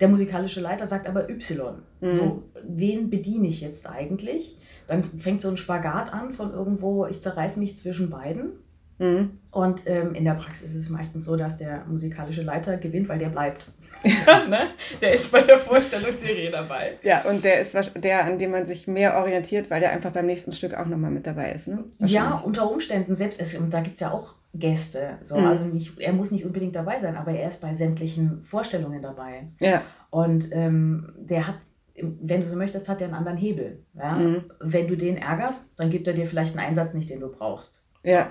[0.00, 1.76] der musikalische Leiter sagt aber Y.
[2.00, 2.12] Mhm.
[2.12, 4.58] So, wen bediene ich jetzt eigentlich?
[4.86, 8.52] Dann fängt so ein Spagat an von irgendwo, ich zerreiß mich zwischen beiden.
[8.98, 9.38] Mhm.
[9.50, 13.18] Und ähm, in der Praxis ist es meistens so, dass der musikalische Leiter gewinnt, weil
[13.18, 13.70] der bleibt.
[14.48, 14.68] ne?
[15.00, 16.98] Der ist bei der Vorstellungsserie dabei.
[17.02, 20.26] Ja, und der ist der, an dem man sich mehr orientiert, weil der einfach beim
[20.26, 21.68] nächsten Stück auch nochmal mit dabei ist.
[21.68, 21.84] Ne?
[21.98, 23.40] Ja, unter Umständen selbst.
[23.40, 25.18] Es, und da gibt es ja auch Gäste.
[25.22, 25.38] So.
[25.38, 25.46] Mhm.
[25.46, 29.48] Also nicht, er muss nicht unbedingt dabei sein, aber er ist bei sämtlichen Vorstellungen dabei.
[29.60, 29.82] Ja.
[30.10, 31.56] Und ähm, der hat,
[31.94, 33.84] wenn du so möchtest, hat er einen anderen Hebel.
[33.94, 34.16] Ja?
[34.16, 34.44] Mhm.
[34.60, 37.84] Wenn du den ärgerst, dann gibt er dir vielleicht einen Einsatz nicht, den du brauchst.
[38.02, 38.30] Ja.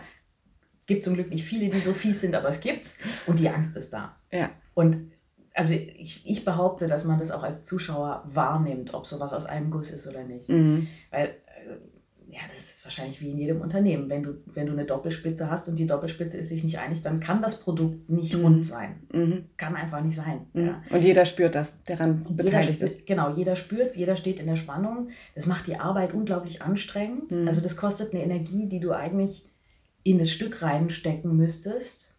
[0.80, 3.00] Es gibt zum Glück nicht viele, die so fies sind, aber es gibt's.
[3.26, 4.16] Und die Angst ist da.
[4.32, 4.52] Ja.
[4.76, 5.12] Und
[5.56, 9.72] also ich, ich behaupte, dass man das auch als Zuschauer wahrnimmt, ob sowas aus einem
[9.72, 10.50] Guss ist oder nicht.
[10.50, 10.88] Mhm.
[11.12, 11.36] Weil
[12.36, 14.10] ja, das ist wahrscheinlich wie in jedem Unternehmen.
[14.10, 17.22] Wenn du, wenn du eine Doppelspitze hast und die Doppelspitze ist sich nicht einig, dann
[17.22, 18.44] kann das Produkt nicht mhm.
[18.44, 19.04] rund sein.
[19.14, 19.46] Mhm.
[19.56, 20.42] Kann einfach nicht sein.
[20.52, 20.66] Mhm.
[20.66, 20.82] Ja.
[20.90, 23.08] Und jeder spürt das, daran beteiligt spürt, ist.
[23.08, 25.10] Genau, jeder spürt es, jeder steht in der Spannung.
[25.34, 27.32] Das macht die Arbeit unglaublich anstrengend.
[27.32, 27.48] Mhm.
[27.48, 29.48] Also das kostet eine Energie, die du eigentlich
[30.04, 32.14] in das Stück reinstecken müsstest.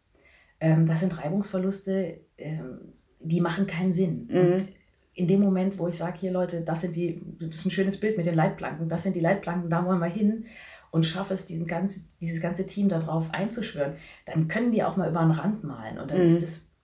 [0.60, 2.78] Ähm, das sind Reibungsverluste, ähm,
[3.20, 4.30] die machen keinen Sinn.
[4.32, 4.68] Und mhm
[5.16, 7.98] in dem Moment, wo ich sage, hier Leute, das sind die, das ist ein schönes
[7.98, 10.44] Bild mit den Leitplanken, das sind die Leitplanken, da wollen wir hin
[10.90, 13.94] und schaffe es, diesen ganzen, dieses ganze Team darauf einzuschwören,
[14.26, 16.28] dann können die auch mal über den Rand malen und dann mhm.
[16.28, 16.74] ist es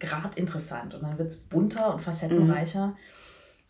[0.00, 2.88] gerade interessant und dann wird es bunter und facettenreicher.
[2.88, 2.94] Mhm.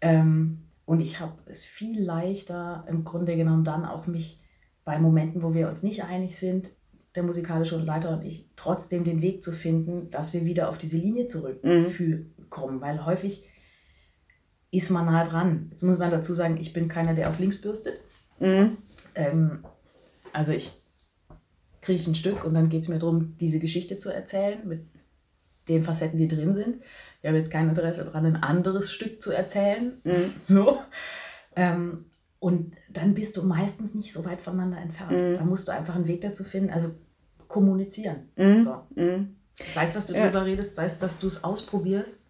[0.00, 4.40] Ähm, und ich habe es viel leichter im Grunde genommen dann auch mich
[4.84, 6.70] bei Momenten, wo wir uns nicht einig sind,
[7.14, 10.96] der musikalische Leiter und ich, trotzdem den Weg zu finden, dass wir wieder auf diese
[10.96, 12.80] Linie zurückkommen, mhm.
[12.80, 13.46] weil häufig
[14.76, 15.68] ist man nah dran.
[15.70, 18.00] Jetzt muss man dazu sagen, ich bin keiner, der auf links bürstet.
[18.40, 18.78] Mhm.
[19.14, 19.64] Ähm,
[20.32, 20.72] also ich
[21.80, 24.84] kriege ein Stück und dann geht es mir darum, diese Geschichte zu erzählen mit
[25.68, 26.76] den Facetten, die drin sind.
[27.22, 30.00] Ich habe jetzt kein Interesse daran, ein anderes Stück zu erzählen.
[30.04, 30.34] Mhm.
[30.46, 30.78] So.
[31.58, 32.04] Ähm,
[32.38, 35.12] und dann bist du meistens nicht so weit voneinander entfernt.
[35.12, 35.34] Mhm.
[35.34, 36.90] Da musst du einfach einen Weg dazu finden, also
[37.48, 38.28] kommunizieren.
[38.36, 38.64] Mhm.
[38.64, 38.82] So.
[38.94, 39.36] Mhm.
[39.74, 40.24] Sei es, dass du ja.
[40.24, 42.20] darüber redest, sei es, dass du es ausprobierst.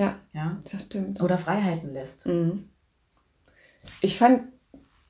[0.00, 1.20] Ja, ja, das stimmt.
[1.20, 2.26] Oder Freiheiten lässt.
[2.26, 2.68] Mhm.
[4.00, 4.42] Ich fand,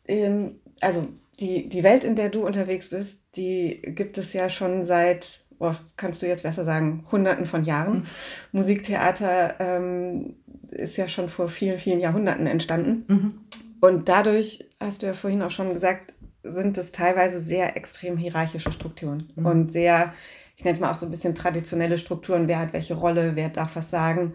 [0.07, 4.85] ähm, also die, die Welt, in der du unterwegs bist, die gibt es ja schon
[4.85, 7.98] seit oh, kannst du jetzt besser sagen, Hunderten von Jahren.
[7.98, 8.07] Mhm.
[8.53, 10.35] Musiktheater ähm,
[10.70, 13.05] ist ja schon vor vielen, vielen Jahrhunderten entstanden.
[13.07, 13.35] Mhm.
[13.81, 18.72] Und dadurch, hast du ja vorhin auch schon gesagt, sind es teilweise sehr extrem hierarchische
[18.72, 19.46] Strukturen mhm.
[19.46, 20.14] und sehr,
[20.57, 23.50] ich nenne es mal auch so ein bisschen traditionelle Strukturen, wer hat welche Rolle, wer
[23.50, 24.35] darf was sagen.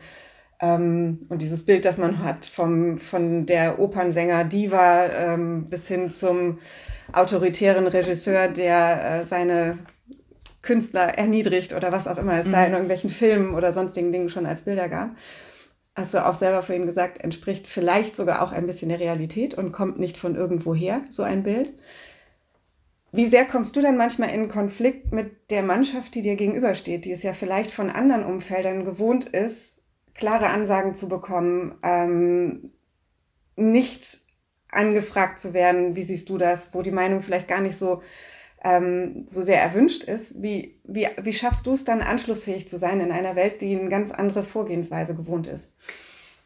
[0.62, 6.12] Ähm, und dieses Bild, das man hat vom, von der Opernsänger Diva ähm, bis hin
[6.12, 6.60] zum
[7.12, 9.78] autoritären Regisseur, der äh, seine
[10.62, 12.52] Künstler erniedrigt oder was auch immer es mhm.
[12.52, 15.12] da in irgendwelchen Filmen oder sonstigen Dingen schon als Bilder gab.
[15.96, 19.72] Hast du auch selber vorhin gesagt, entspricht vielleicht sogar auch ein bisschen der Realität und
[19.72, 21.72] kommt nicht von irgendwoher, so ein Bild.
[23.14, 27.14] Wie sehr kommst du dann manchmal in Konflikt mit der Mannschaft, die dir gegenübersteht, die
[27.14, 29.78] es ja vielleicht von anderen Umfeldern gewohnt ist,
[30.16, 32.72] klare Ansagen zu bekommen, ähm,
[33.56, 34.20] nicht
[34.70, 38.02] angefragt zu werden, wie siehst du das, wo die Meinung vielleicht gar nicht so,
[38.64, 40.42] ähm, so sehr erwünscht ist.
[40.42, 43.90] Wie, wie, wie schaffst du es dann, anschlussfähig zu sein in einer Welt, die eine
[43.90, 45.72] ganz andere Vorgehensweise gewohnt ist?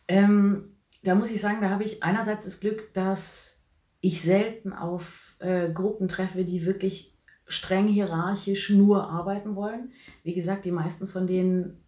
[0.08, 3.60] Ähm, da muss ich sagen, da habe ich einerseits das Glück, dass
[4.01, 7.15] ich selten auf äh, Gruppen treffe, die wirklich
[7.47, 9.91] streng hierarchisch nur arbeiten wollen.
[10.23, 11.84] Wie gesagt, die meisten von denen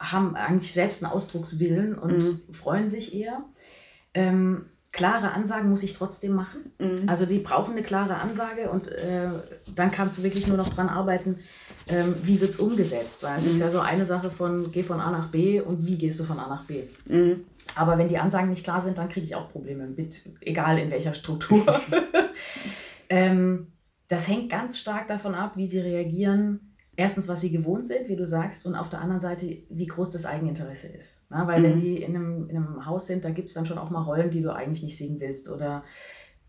[0.00, 2.40] haben eigentlich selbst einen Ausdruckswillen und mhm.
[2.52, 3.44] freuen sich eher.
[4.12, 6.72] Ähm, klare Ansagen muss ich trotzdem machen.
[6.78, 7.08] Mhm.
[7.08, 9.28] Also die brauchen eine klare Ansage und äh,
[9.74, 11.40] dann kannst du wirklich nur noch dran arbeiten,
[11.88, 13.22] ähm, wie wird es umgesetzt.
[13.24, 13.50] Weil es mhm.
[13.50, 16.24] ist ja so eine Sache von geh von A nach B und wie gehst du
[16.24, 16.84] von A nach B.
[17.06, 17.44] Mhm.
[17.74, 20.90] Aber wenn die Ansagen nicht klar sind, dann kriege ich auch Probleme mit, egal in
[20.90, 21.64] welcher Struktur.
[23.08, 23.72] ähm,
[24.06, 28.16] das hängt ganz stark davon ab, wie sie reagieren erstens, was sie gewohnt sind, wie
[28.16, 31.22] du sagst, und auf der anderen Seite, wie groß das Eigeninteresse ist.
[31.30, 31.64] Ja, weil mhm.
[31.64, 34.02] wenn die in einem, in einem Haus sind, da gibt es dann schon auch mal
[34.02, 35.84] Rollen, die du eigentlich nicht singen willst oder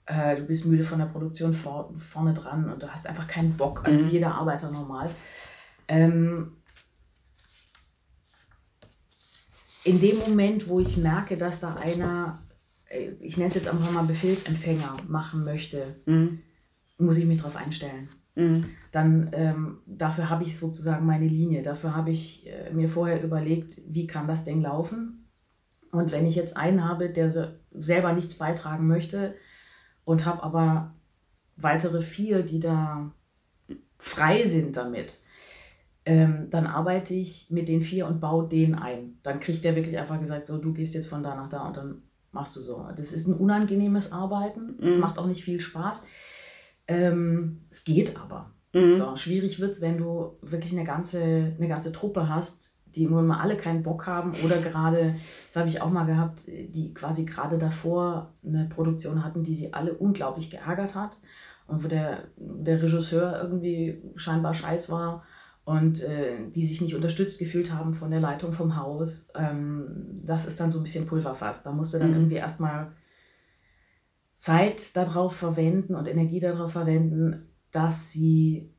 [0.05, 3.57] äh, du bist müde von der Produktion vor, vorne dran und du hast einfach keinen
[3.57, 4.09] Bock, also mhm.
[4.09, 5.09] jeder Arbeiter normal.
[5.87, 6.57] Ähm,
[9.83, 12.43] in dem Moment, wo ich merke, dass da einer,
[12.89, 16.39] äh, ich nenne es jetzt einfach mal Befehlsempfänger machen möchte, mhm.
[16.97, 18.09] muss ich mich darauf einstellen.
[18.35, 18.69] Mhm.
[18.95, 21.61] Dann ähm, dafür habe ich sozusagen meine Linie.
[21.63, 25.27] Dafür habe ich äh, mir vorher überlegt, wie kann das Ding laufen.
[25.91, 29.35] Und wenn ich jetzt einen habe, der selber nichts beitragen möchte
[30.05, 30.93] und habe aber
[31.57, 33.11] weitere vier, die da
[33.99, 35.19] frei sind damit,
[36.05, 39.19] ähm, dann arbeite ich mit den vier und baue den ein.
[39.23, 41.75] Dann kriegt der wirklich einfach gesagt, so, du gehst jetzt von da nach da und
[41.75, 42.87] dann machst du so.
[42.95, 44.77] Das ist ein unangenehmes Arbeiten.
[44.79, 45.01] Das mhm.
[45.01, 46.07] macht auch nicht viel Spaß.
[46.87, 48.54] Ähm, es geht aber.
[48.75, 48.97] Mhm.
[48.97, 51.21] So, schwierig wird es, wenn du wirklich eine ganze,
[51.57, 55.15] eine ganze Truppe hast, die nur mal alle keinen Bock haben oder gerade,
[55.47, 59.73] das habe ich auch mal gehabt, die quasi gerade davor eine Produktion hatten, die sie
[59.73, 61.17] alle unglaublich geärgert hat
[61.67, 65.23] und wo der, der Regisseur irgendwie scheinbar scheiß war
[65.63, 69.29] und äh, die sich nicht unterstützt gefühlt haben von der Leitung vom Haus.
[69.35, 71.63] Ähm, das ist dann so ein bisschen Pulverfass.
[71.63, 72.15] Da musste dann mhm.
[72.15, 72.91] irgendwie erstmal
[74.37, 78.69] Zeit darauf verwenden und Energie darauf verwenden, dass sie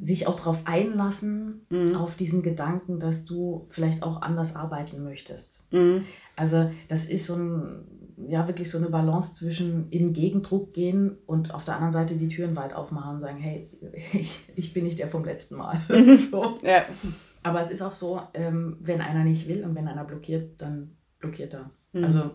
[0.00, 1.94] sich auch darauf einlassen, mhm.
[1.94, 5.62] auf diesen Gedanken, dass du vielleicht auch anders arbeiten möchtest.
[5.70, 6.04] Mhm.
[6.36, 7.84] Also das ist so ein,
[8.28, 12.28] ja, wirklich so eine Balance zwischen in Gegendruck gehen und auf der anderen Seite die
[12.28, 13.70] Türen weit aufmachen und sagen, hey,
[14.12, 15.80] ich, ich bin nicht der vom letzten Mal.
[16.30, 16.58] so.
[16.62, 16.84] ja.
[17.42, 20.96] Aber es ist auch so, ähm, wenn einer nicht will und wenn einer blockiert, dann
[21.20, 21.70] blockiert er.
[21.92, 22.04] Mhm.
[22.04, 22.30] Also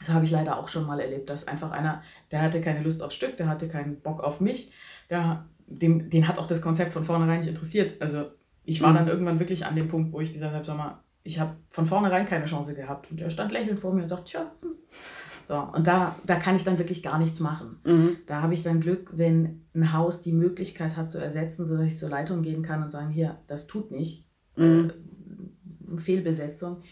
[0.00, 3.02] das habe ich leider auch schon mal erlebt, dass einfach einer, der hatte keine Lust
[3.02, 4.72] aufs Stück, der hatte keinen Bock auf mich,
[5.10, 8.00] der, dem, den hat auch das Konzept von vornherein nicht interessiert.
[8.00, 8.30] Also
[8.64, 8.96] ich war mhm.
[8.96, 11.86] dann irgendwann wirklich an dem Punkt, wo ich gesagt habe, sag mal, ich habe von
[11.86, 13.10] vornherein keine Chance gehabt.
[13.10, 14.50] Und er stand lächelnd vor mir und sagt, tja.
[15.48, 17.80] So, und da, da kann ich dann wirklich gar nichts machen.
[17.84, 18.18] Mhm.
[18.26, 21.98] Da habe ich dann Glück, wenn ein Haus die Möglichkeit hat zu ersetzen, sodass ich
[21.98, 24.28] zur Leitung gehen kann und sagen, hier, das tut nicht.
[24.56, 24.92] Mhm.
[25.96, 26.82] Äh, Fehlbesetzung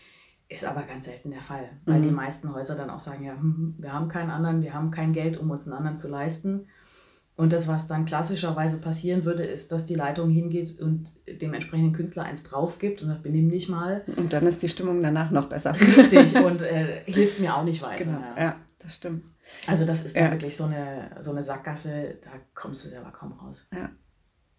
[0.49, 2.05] ist aber ganz selten der Fall, weil mhm.
[2.05, 4.91] die meisten Häuser dann auch sagen, ja, hm, hm, wir haben keinen anderen, wir haben
[4.91, 6.67] kein Geld, um uns einen anderen zu leisten.
[7.39, 11.93] Und das, was dann klassischerweise passieren würde, ist, dass die Leitung hingeht und dem entsprechenden
[11.93, 14.03] Künstler eins drauf gibt und sagt, benimm dich mal.
[14.17, 15.73] Und dann ist die Stimmung danach noch besser.
[15.73, 18.03] Richtig, und äh, hilft mir auch nicht weiter.
[18.03, 18.43] Genau, ja.
[18.43, 19.23] ja das stimmt.
[19.69, 23.35] Also das ist dann wirklich so eine, so eine Sackgasse, da kommst du selber kaum
[23.35, 23.69] raus.
[23.73, 23.91] Ja.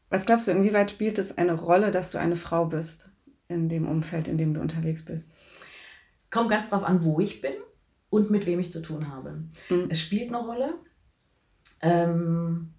[0.10, 3.12] Was glaubst du, inwieweit spielt es eine Rolle, dass du eine Frau bist
[3.50, 5.30] in dem Umfeld, in dem du unterwegs bist?
[6.32, 7.56] Kommt ganz drauf an, wo ich bin
[8.10, 9.44] und mit wem ich zu tun habe.
[9.70, 9.88] Mhm.
[9.90, 10.76] Es spielt eine Rolle.
[11.82, 12.74] Ähm,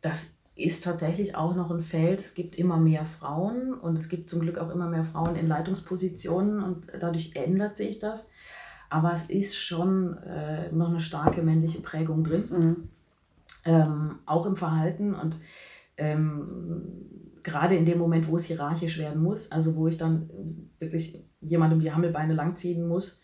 [0.00, 2.20] das ist tatsächlich auch noch ein Feld.
[2.20, 5.48] Es gibt immer mehr Frauen und es gibt zum Glück auch immer mehr Frauen in
[5.48, 8.32] Leitungspositionen und dadurch ändert sich das.
[8.88, 12.88] Aber es ist schon äh, noch eine starke männliche Prägung drin, mhm.
[13.64, 15.14] ähm, auch im Verhalten.
[15.14, 15.36] Und
[15.98, 16.82] ähm,
[17.42, 20.30] gerade in dem Moment, wo es hierarchisch werden muss, also wo ich dann
[20.78, 23.20] wirklich jemandem die Hammelbeine langziehen muss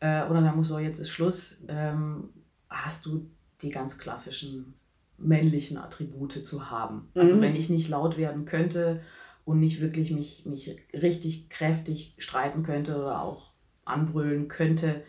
[0.00, 2.28] äh, oder dann muss so, jetzt ist Schluss, ähm,
[2.68, 3.28] hast du
[3.62, 4.74] die ganz klassischen
[5.18, 7.08] männlichen Attribute zu haben.
[7.14, 7.40] Also mhm.
[7.40, 9.00] wenn ich nicht laut werden könnte
[9.44, 13.52] und nicht wirklich mich, mich richtig kräftig streiten könnte oder auch
[13.84, 15.04] anbrüllen könnte,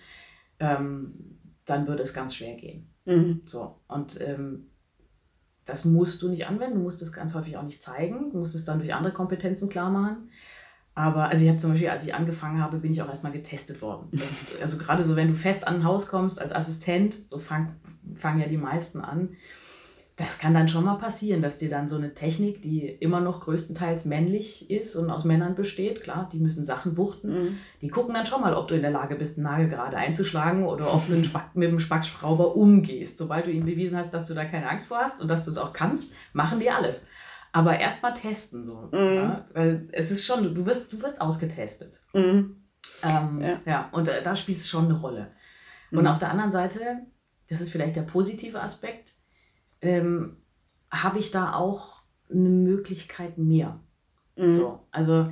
[0.59, 2.93] ähm, dann würde es ganz schwer gehen.
[3.05, 3.41] Mhm.
[3.45, 4.67] So, und ähm,
[5.65, 8.55] das musst du nicht anwenden, du musst es ganz häufig auch nicht zeigen, du musst
[8.55, 10.29] es dann durch andere Kompetenzen klar machen.
[10.97, 13.83] Aber also ich habe zum Beispiel, als ich angefangen habe, bin ich auch erstmal getestet
[13.83, 14.07] worden.
[14.17, 17.75] Das, also gerade so, wenn du fest an ein Haus kommst als Assistent, so fangen
[18.15, 19.29] fang ja die meisten an,
[20.15, 23.41] das kann dann schon mal passieren, dass dir dann so eine Technik, die immer noch
[23.41, 27.57] größtenteils männlich ist und aus Männern besteht, klar, die müssen Sachen wuchten, mhm.
[27.83, 30.65] die gucken dann schon mal, ob du in der Lage bist, einen Nagel gerade einzuschlagen
[30.65, 31.15] oder ob du
[31.53, 33.19] mit dem Spackschrauber umgehst.
[33.19, 35.51] Sobald du ihnen bewiesen hast, dass du da keine Angst vor hast und dass du
[35.51, 37.05] es auch kannst, machen die alles.
[37.51, 38.89] Aber erst mal testen so.
[38.91, 39.15] Mhm.
[39.15, 39.47] Ja?
[39.53, 42.01] Weil es ist schon, du wirst, du wirst ausgetestet.
[42.13, 42.63] Mhm.
[43.03, 43.61] Ähm, ja.
[43.65, 43.89] ja.
[43.91, 45.31] und äh, da spielt es schon eine Rolle.
[45.91, 46.07] Und mhm.
[46.07, 47.05] auf der anderen Seite,
[47.49, 49.13] das ist vielleicht der positive Aspekt,
[49.81, 50.37] ähm,
[50.91, 53.79] habe ich da auch eine Möglichkeit mehr.
[54.35, 54.51] Mhm.
[54.51, 55.31] So, also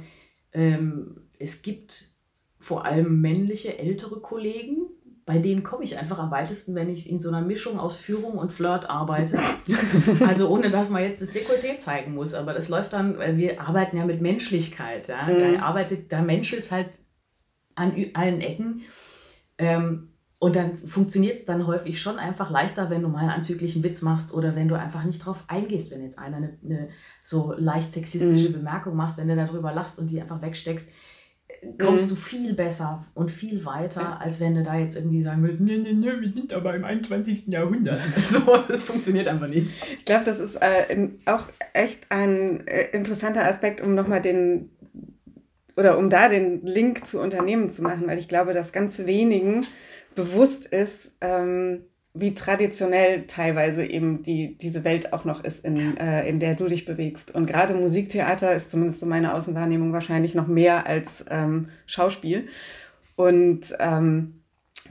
[0.51, 2.09] ähm, es gibt
[2.57, 4.84] vor allem männliche, ältere Kollegen,
[5.25, 8.37] bei denen komme ich einfach am weitesten, wenn ich in so einer Mischung aus Führung
[8.37, 9.39] und Flirt arbeite.
[10.27, 12.35] also ohne, dass man jetzt das Dekolleté zeigen muss.
[12.35, 15.07] Aber das läuft dann, wir arbeiten ja mit Menschlichkeit.
[15.07, 15.23] Ja?
[15.23, 15.55] Mhm.
[15.55, 16.89] Da arbeitet, da menschelt es halt
[17.73, 18.83] an allen Ecken.
[19.57, 23.81] Ähm, und dann funktioniert es dann häufig schon einfach leichter, wenn du mal einen anzüglichen
[23.83, 26.89] Witz machst oder wenn du einfach nicht drauf eingehst, wenn jetzt einer eine, eine
[27.23, 28.57] so leicht sexistische mhm.
[28.57, 30.91] Bemerkung machst, wenn du darüber lachst und die einfach wegsteckst,
[31.79, 32.09] kommst mhm.
[32.09, 35.77] du viel besser und viel weiter, als wenn du da jetzt irgendwie sagen willst, nee,
[35.77, 37.47] nee, nee, wir sind aber im 21.
[37.47, 37.99] Jahrhundert.
[38.29, 39.67] so, das funktioniert einfach nicht.
[39.97, 44.69] Ich glaube, das ist äh, auch echt ein äh, interessanter Aspekt, um nochmal den
[45.77, 49.65] oder um da den Link zu Unternehmen zu machen, weil ich glaube, dass ganz wenigen
[50.15, 51.81] bewusst ist, ähm,
[52.15, 56.65] wie traditionell teilweise eben die, diese Welt auch noch ist, in, äh, in der du
[56.65, 57.35] dich bewegst.
[57.35, 62.47] Und gerade Musiktheater ist zumindest so meine Außenwahrnehmung wahrscheinlich noch mehr als ähm, Schauspiel.
[63.17, 64.41] Und ähm,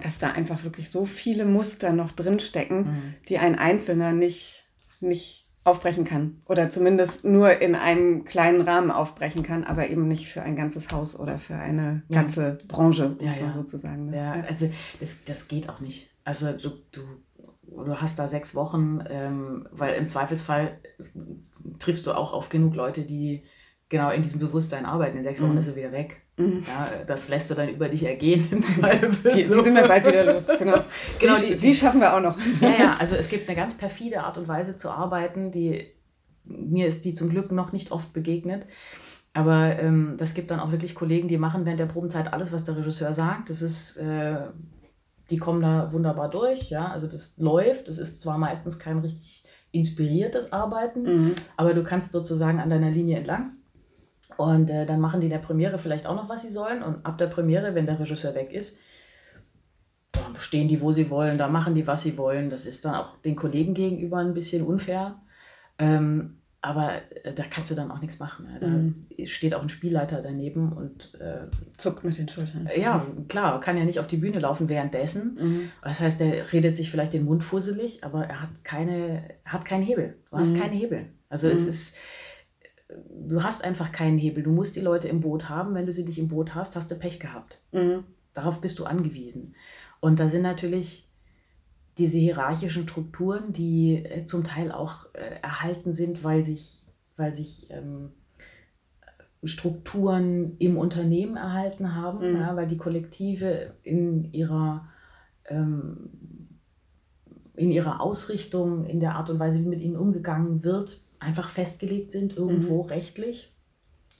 [0.02, 3.14] dass da einfach wirklich so viele Muster noch drinstecken, mhm.
[3.28, 4.66] die ein Einzelner nicht,
[5.00, 6.42] nicht aufbrechen kann.
[6.46, 10.92] Oder zumindest nur in einem kleinen Rahmen aufbrechen kann, aber eben nicht für ein ganzes
[10.92, 12.58] Haus oder für eine ganze ja.
[12.68, 13.52] Branche, ja, ja.
[13.54, 14.10] sozusagen.
[14.10, 14.16] Ne?
[14.18, 16.10] Ja, also das, das geht auch nicht.
[16.24, 17.00] Also du, du,
[17.84, 20.78] du hast da sechs Wochen, ähm, weil im Zweifelsfall
[21.78, 23.42] triffst du auch auf genug Leute, die
[23.88, 25.16] genau in diesem Bewusstsein arbeiten.
[25.16, 25.58] In sechs Wochen mhm.
[25.58, 26.22] ist er wieder weg.
[26.36, 26.64] Mhm.
[26.66, 29.10] Ja, das lässt du dann über dich ergehen im Zweifel.
[29.30, 30.46] Die, die sind wir bald wieder los.
[30.46, 30.78] Genau,
[31.20, 32.36] genau die, die, die, schaffen wir auch noch.
[32.60, 35.86] Ja, ja, also es gibt eine ganz perfide Art und Weise zu arbeiten, die
[36.44, 38.66] mir ist die zum Glück noch nicht oft begegnet.
[39.32, 42.64] Aber ähm, das gibt dann auch wirklich Kollegen, die machen während der Probenzeit alles, was
[42.64, 43.50] der Regisseur sagt.
[43.50, 44.36] Das ist, äh,
[45.30, 46.88] die kommen da wunderbar durch, ja.
[46.88, 47.88] Also das läuft.
[47.88, 51.34] Das ist zwar meistens kein richtig inspiriertes Arbeiten, mhm.
[51.56, 53.52] aber du kannst sozusagen an deiner Linie entlang
[54.36, 56.82] und äh, dann machen die in der Premiere vielleicht auch noch, was sie sollen.
[56.82, 58.78] Und ab der Premiere, wenn der Regisseur weg ist,
[60.38, 62.50] stehen die, wo sie wollen, da machen die, was sie wollen.
[62.50, 65.20] Das ist dann auch den Kollegen gegenüber ein bisschen unfair.
[65.78, 66.92] Ähm, aber
[67.24, 68.46] äh, da kannst du dann auch nichts machen.
[68.46, 68.58] Ne?
[68.58, 69.26] Da mhm.
[69.26, 72.68] steht auch ein Spielleiter daneben und äh, zuckt mit den Schultern.
[72.74, 75.38] Ja, klar, kann ja nicht auf die Bühne laufen währenddessen.
[75.38, 75.70] Mhm.
[75.82, 79.82] Das heißt, der redet sich vielleicht den Mund fusselig, aber er hat keine, hat keinen
[79.82, 80.16] Hebel.
[80.30, 80.60] Du hast mhm.
[80.60, 81.06] keine Hebel.
[81.28, 81.68] Also es mhm.
[81.68, 81.96] ist
[83.10, 84.42] du hast einfach keinen Hebel.
[84.42, 85.74] Du musst die Leute im Boot haben.
[85.74, 87.58] Wenn du sie nicht im Boot hast, hast du Pech gehabt.
[87.72, 88.04] Mhm.
[88.32, 89.54] Darauf bist du angewiesen.
[90.00, 91.08] Und da sind natürlich
[91.98, 96.82] diese hierarchischen Strukturen, die äh, zum Teil auch äh, erhalten sind, weil sich,
[97.16, 98.10] weil sich ähm,
[99.44, 102.40] Strukturen im Unternehmen erhalten haben, mhm.
[102.40, 104.88] ja, weil die Kollektive in ihrer,
[105.46, 106.10] ähm,
[107.54, 112.12] in ihrer Ausrichtung, in der Art und Weise, wie mit ihnen umgegangen wird, einfach festgelegt
[112.12, 112.88] sind, irgendwo mhm.
[112.88, 113.52] rechtlich.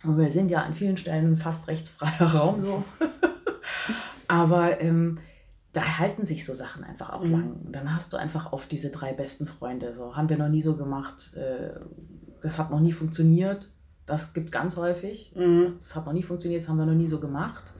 [0.03, 2.85] Und wir sind ja an vielen Stellen fast rechtsfreier Raum so.
[4.29, 5.19] Aber ähm,
[5.73, 7.33] da halten sich so Sachen einfach auch mhm.
[7.33, 7.73] lang.
[7.73, 9.95] Dann hast du einfach oft diese drei besten Freunde.
[9.95, 11.35] So haben wir noch nie so gemacht.
[11.37, 11.81] Äh,
[12.43, 13.71] das hat noch nie funktioniert.
[14.07, 15.33] Das gibt es ganz häufig.
[15.35, 15.75] Mhm.
[15.79, 17.75] Das hat noch nie funktioniert, das haben wir noch nie so gemacht.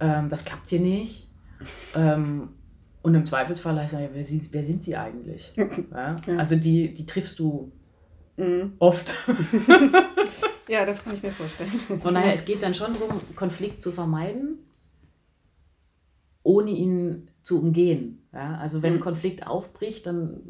[0.00, 1.30] Ähm, das klappt hier nicht.
[1.94, 2.50] ähm,
[3.02, 5.52] und im Zweifelsfall heißt ja, wer, wer sind sie eigentlich?
[5.56, 6.16] Ja?
[6.26, 6.36] Ja.
[6.36, 7.72] Also die, die triffst du
[8.36, 8.72] Mhm.
[8.78, 9.14] Oft.
[10.68, 11.70] ja, das kann ich mir vorstellen.
[12.00, 14.58] Von daher, es geht dann schon darum, Konflikt zu vermeiden,
[16.42, 18.26] ohne ihn zu umgehen.
[18.32, 18.58] Ja?
[18.58, 19.00] Also wenn mhm.
[19.00, 20.40] Konflikt aufbricht, dann,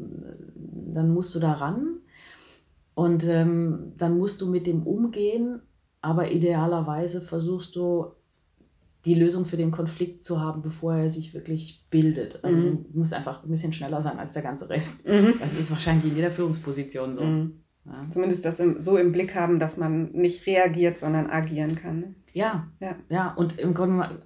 [0.93, 1.99] dann musst du da ran.
[2.95, 5.61] Und ähm, dann musst du mit dem umgehen,
[6.01, 8.11] aber idealerweise versuchst du
[9.05, 12.43] die Lösung für den Konflikt zu haben, bevor er sich wirklich bildet.
[12.43, 12.85] Also mhm.
[12.91, 15.07] du musst einfach ein bisschen schneller sein als der ganze Rest.
[15.07, 15.33] Mhm.
[15.39, 17.23] Das ist wahrscheinlich in jeder Führungsposition so.
[17.23, 17.62] Mhm.
[17.85, 18.09] Ja.
[18.09, 22.15] Zumindest das im, so im Blick haben, dass man nicht reagiert, sondern agieren kann.
[22.31, 23.33] Ja, ja, ja.
[23.33, 24.23] Und im Grunde,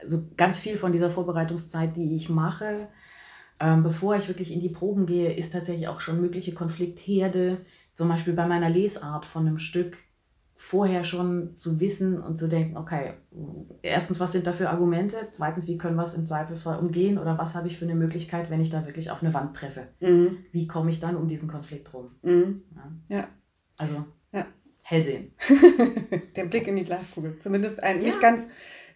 [0.00, 2.88] also ganz viel von dieser Vorbereitungszeit, die ich mache,
[3.60, 7.58] ähm, bevor ich wirklich in die Proben gehe, ist tatsächlich auch schon mögliche Konfliktherde.
[7.94, 9.98] Zum Beispiel bei meiner Lesart von einem Stück
[10.56, 13.14] vorher schon zu wissen und zu denken, okay,
[13.82, 15.16] erstens, was sind da für Argumente?
[15.32, 17.18] Zweitens, wie können wir es im Zweifelsfall umgehen?
[17.18, 19.88] Oder was habe ich für eine Möglichkeit, wenn ich da wirklich auf eine Wand treffe?
[20.00, 20.38] Mhm.
[20.52, 22.10] Wie komme ich dann um diesen Konflikt rum?
[22.22, 22.62] Mhm.
[22.74, 23.16] Ja.
[23.16, 23.28] ja.
[23.76, 24.46] Also, ja.
[24.84, 25.32] Hellsehen.
[26.36, 27.38] Der Blick in die Glaskugel.
[27.38, 28.06] Zumindest ein, ja.
[28.06, 28.48] nicht ganz,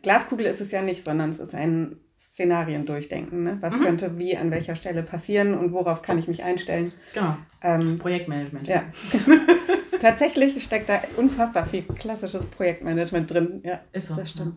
[0.03, 3.45] Glaskugel ist es ja nicht, sondern es ist ein Szenarien durchdenken.
[3.45, 3.59] Ne?
[3.61, 3.83] Was mhm.
[3.83, 6.93] könnte wie an welcher Stelle passieren und worauf kann ich mich einstellen?
[7.15, 7.37] Genau.
[7.63, 8.67] Ähm, Projektmanagement.
[8.67, 8.85] Ja.
[10.01, 13.61] Tatsächlich steckt da unfassbar viel klassisches Projektmanagement drin.
[13.65, 14.57] Ja, ist so, das stimmt.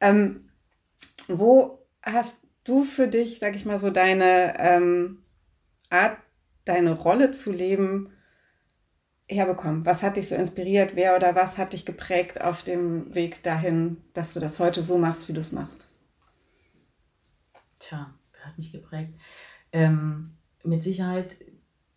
[0.00, 0.08] Ja.
[0.08, 0.48] Ähm,
[1.28, 5.22] wo hast du für dich, sag ich mal so, deine ähm,
[5.90, 6.16] Art,
[6.64, 8.10] deine Rolle zu leben
[9.28, 9.84] herbekommen?
[9.84, 10.96] Was hat dich so inspiriert?
[10.96, 14.96] Wer oder was hat dich geprägt auf dem Weg dahin, dass du das heute so
[14.96, 15.88] machst, wie du es machst?
[17.78, 19.12] Tja, wer hat mich geprägt?
[19.72, 21.36] Ähm, mit Sicherheit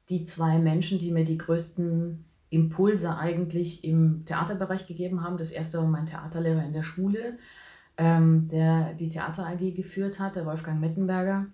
[0.10, 5.38] die zwei Menschen, die mir die größten Impulse eigentlich im Theaterbereich gegeben haben.
[5.38, 7.38] Das erste war mein Theaterlehrer in der Schule,
[7.98, 11.48] ähm, der die Theater AG geführt hat, der Wolfgang Mettenberger,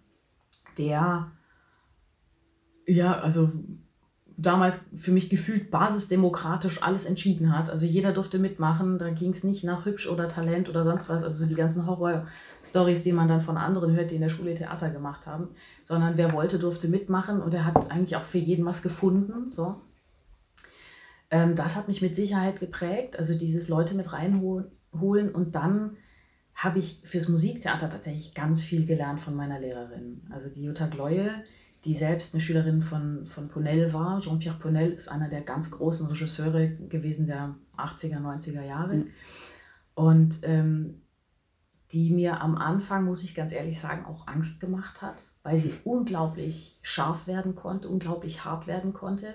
[0.78, 1.32] der
[2.86, 3.52] ja, also
[4.36, 7.70] damals für mich gefühlt basisdemokratisch alles entschieden hat.
[7.70, 11.24] Also jeder durfte mitmachen, da ging es nicht nach hübsch oder Talent oder sonst was,
[11.24, 14.90] also die ganzen Horror-Stories, die man dann von anderen hört, die in der Schule Theater
[14.90, 15.50] gemacht haben,
[15.84, 19.50] sondern wer wollte, durfte mitmachen und er hat eigentlich auch für jeden was gefunden.
[19.50, 19.76] So.
[21.34, 25.98] Ähm, das hat mich mit Sicherheit geprägt, also dieses Leute mit reinholen und dann
[26.54, 30.22] habe ich fürs Musiktheater tatsächlich ganz viel gelernt von meiner Lehrerin.
[30.30, 31.32] Also die Jutta Gleue,
[31.86, 34.20] die selbst eine Schülerin von, von Ponell war.
[34.20, 38.98] Jean-Pierre Ponell ist einer der ganz großen Regisseure gewesen der 80er, 90er Jahre.
[38.98, 39.08] Mhm.
[39.96, 41.02] Und ähm,
[41.92, 45.74] die mir am Anfang, muss ich ganz ehrlich sagen, auch Angst gemacht hat, weil sie
[45.84, 49.34] unglaublich scharf werden konnte, unglaublich hart werden konnte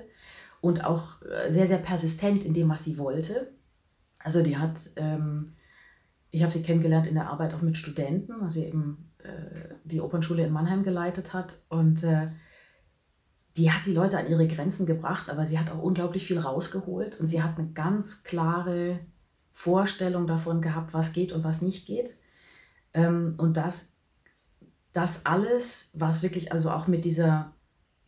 [0.61, 3.53] und auch äh, sehr, sehr persistent in dem, was sie wollte.
[4.18, 5.53] Also die hat, ähm,
[6.31, 10.01] ich habe sie kennengelernt in der Arbeit auch mit Studenten, weil sie eben äh, die
[10.01, 12.27] Opernschule in Mannheim geleitet hat und äh,
[13.57, 17.18] die hat die Leute an ihre Grenzen gebracht, aber sie hat auch unglaublich viel rausgeholt
[17.21, 19.01] und sie hat eine ganz klare
[19.53, 22.14] Vorstellung davon gehabt, was geht und was nicht geht.
[22.94, 23.97] Ähm, und das,
[24.92, 27.53] das alles, was wirklich also auch mit dieser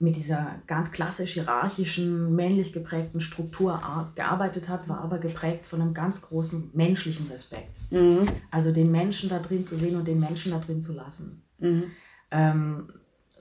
[0.01, 3.79] mit dieser ganz klassisch hierarchischen, männlich geprägten Struktur
[4.15, 7.81] gearbeitet hat, war aber geprägt von einem ganz großen menschlichen Respekt.
[7.91, 8.25] Mhm.
[8.51, 11.43] Also den Menschen da drin zu sehen und den Menschen da drin zu lassen.
[11.59, 11.85] Mhm.
[12.31, 12.93] Ähm,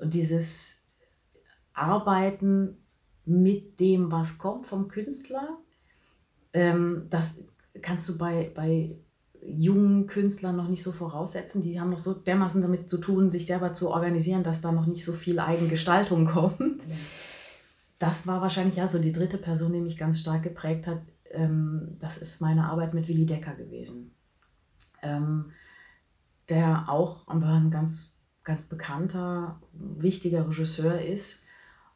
[0.03, 0.89] dieses
[1.73, 2.77] Arbeiten
[3.23, 5.59] mit dem, was kommt vom Künstler,
[6.51, 7.41] ähm, das
[7.81, 8.97] kannst du bei, bei
[9.41, 11.61] jungen Künstlern noch nicht so voraussetzen.
[11.61, 14.85] Die haben noch so dermaßen damit zu tun, sich selber zu organisieren, dass da noch
[14.85, 16.81] nicht so viel Eigengestaltung kommt.
[17.97, 21.01] Das war wahrscheinlich ja so die dritte Person, die mich ganz stark geprägt hat.
[21.31, 24.11] Ähm, das ist meine Arbeit mit Willi Decker gewesen.
[25.01, 25.51] Ähm,
[26.49, 31.45] der auch ein ganz, ganz bekannter, wichtiger Regisseur ist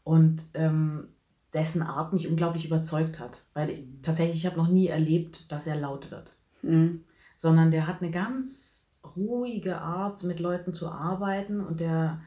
[0.04, 1.08] und ähm,
[1.54, 3.46] dessen Art mich unglaublich überzeugt hat.
[3.54, 6.36] Weil ich tatsächlich, ich habe noch nie erlebt, dass er laut wird.
[6.62, 7.04] Mhm
[7.44, 12.22] sondern der hat eine ganz ruhige Art, mit Leuten zu arbeiten und der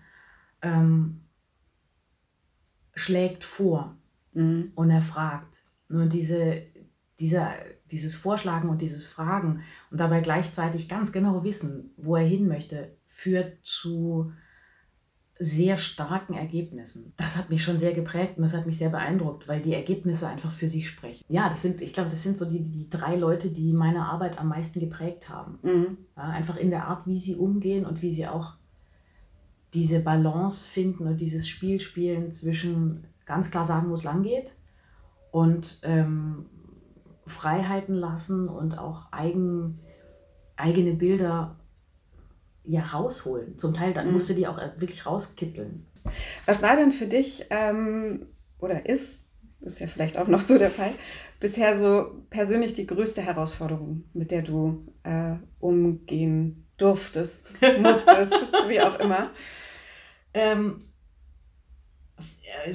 [0.61, 1.23] ähm,
[2.95, 3.97] schlägt vor
[4.35, 4.73] mhm.
[4.75, 5.63] und er fragt.
[5.89, 6.65] Nur diese,
[7.19, 7.55] dieser,
[7.91, 12.95] dieses Vorschlagen und dieses Fragen und dabei gleichzeitig ganz genau wissen, wo er hin möchte,
[13.07, 14.33] führt zu
[15.39, 17.13] sehr starken Ergebnissen.
[17.17, 20.27] Das hat mich schon sehr geprägt und das hat mich sehr beeindruckt, weil die Ergebnisse
[20.27, 21.25] einfach für sich sprechen.
[21.29, 24.39] Ja, das sind, ich glaube, das sind so die, die drei Leute, die meine Arbeit
[24.41, 25.59] am meisten geprägt haben.
[25.63, 25.99] Mhm.
[26.17, 28.55] Ja, einfach in der Art, wie sie umgehen und wie sie auch
[29.75, 34.55] diese Balance finden und dieses Spiel spielen zwischen ganz klar sagen, wo es lang geht
[35.33, 36.47] und ähm,
[37.27, 39.81] Freiheiten lassen und auch eigen,
[40.57, 41.56] eigene Bilder
[42.67, 43.59] ja rausholen.
[43.59, 44.13] Zum Teil dann mhm.
[44.15, 45.87] musst du die auch äh, wirklich rauskitzeln.
[46.45, 48.27] Was war denn für dich ähm,
[48.59, 49.29] oder ist,
[49.61, 50.93] ist ja vielleicht auch noch so der Fall,
[51.41, 58.35] bisher so persönlich die größte Herausforderung, mit der du äh, umgehen durftest, musstest,
[58.69, 59.31] wie auch immer?
[60.35, 60.83] Ähm,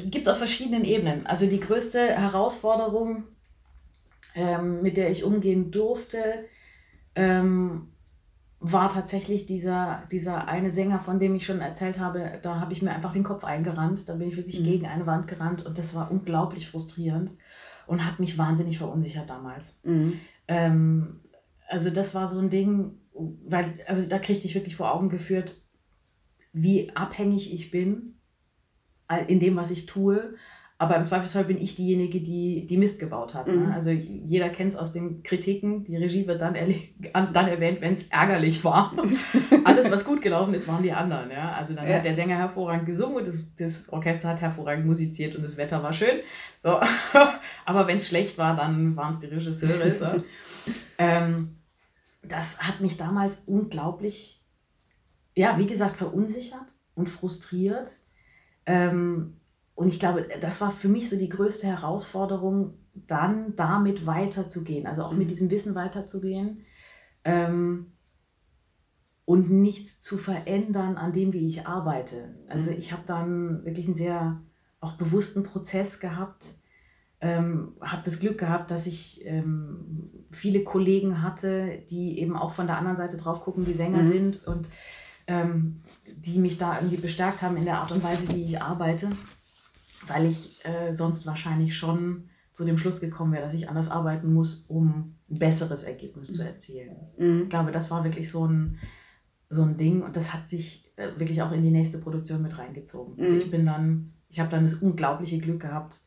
[0.05, 1.25] gibt es auf verschiedenen Ebenen.
[1.25, 3.25] Also die größte Herausforderung,
[4.35, 6.45] ähm, mit der ich umgehen durfte,
[7.15, 7.90] ähm,
[8.63, 12.83] war tatsächlich dieser, dieser eine Sänger, von dem ich schon erzählt habe, da habe ich
[12.83, 14.65] mir einfach den Kopf eingerannt, da bin ich wirklich mhm.
[14.65, 17.31] gegen eine Wand gerannt und das war unglaublich frustrierend
[17.87, 19.79] und hat mich wahnsinnig verunsichert damals.
[19.83, 20.19] Mhm.
[20.47, 21.21] Ähm,
[21.67, 25.59] also das war so ein Ding, weil, also da kriegte ich wirklich vor Augen geführt,
[26.53, 28.19] wie abhängig ich bin
[29.27, 30.35] in dem, was ich tue.
[30.81, 33.45] Aber im Zweifelsfall bin ich diejenige, die, die Mist gebaut hat.
[33.45, 33.53] Ne?
[33.53, 33.71] Mhm.
[33.71, 35.83] Also jeder kennt es aus den Kritiken.
[35.83, 38.91] Die Regie wird dann, dann erwähnt, wenn es ärgerlich war.
[39.63, 41.29] Alles, was gut gelaufen ist, waren die anderen.
[41.29, 41.51] Ja?
[41.51, 41.97] Also dann ja.
[41.97, 45.83] hat der Sänger hervorragend gesungen und das, das Orchester hat hervorragend musiziert und das Wetter
[45.83, 46.21] war schön.
[46.61, 46.79] So.
[47.65, 49.91] Aber wenn es schlecht war, dann waren es die Regisseure.
[49.91, 50.23] So.
[50.97, 51.57] ähm,
[52.23, 54.43] das hat mich damals unglaublich,
[55.35, 57.91] ja, wie gesagt, verunsichert und frustriert
[58.65, 59.40] ähm,
[59.75, 65.03] und ich glaube, das war für mich so die größte Herausforderung, dann damit weiterzugehen, also
[65.03, 65.31] auch mit mhm.
[65.31, 66.65] diesem Wissen weiterzugehen
[67.23, 67.93] ähm,
[69.25, 72.35] und nichts zu verändern an dem, wie ich arbeite.
[72.47, 72.77] Also mhm.
[72.77, 74.41] ich habe dann wirklich einen sehr
[74.81, 76.47] auch bewussten Prozess gehabt,
[77.21, 82.67] ähm, habe das Glück gehabt, dass ich ähm, viele Kollegen hatte, die eben auch von
[82.67, 84.07] der anderen Seite drauf gucken, die Sänger mhm.
[84.07, 84.69] sind und
[85.27, 85.81] ähm,
[86.15, 89.09] die mich da irgendwie bestärkt haben in der Art und Weise, wie ich arbeite,
[90.07, 94.33] weil ich äh, sonst wahrscheinlich schon zu dem Schluss gekommen wäre, dass ich anders arbeiten
[94.33, 96.95] muss, um ein besseres Ergebnis zu erzielen.
[97.17, 97.43] Mhm.
[97.43, 98.77] Ich glaube, das war wirklich so ein,
[99.49, 102.57] so ein Ding und das hat sich äh, wirklich auch in die nächste Produktion mit
[102.57, 103.13] reingezogen.
[103.13, 103.27] Also mhm.
[103.27, 106.01] Also ich bin dann, ich habe dann das unglaubliche Glück gehabt,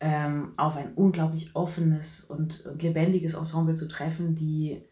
[0.00, 4.82] ähm, auf ein unglaublich offenes und, und lebendiges Ensemble zu treffen, die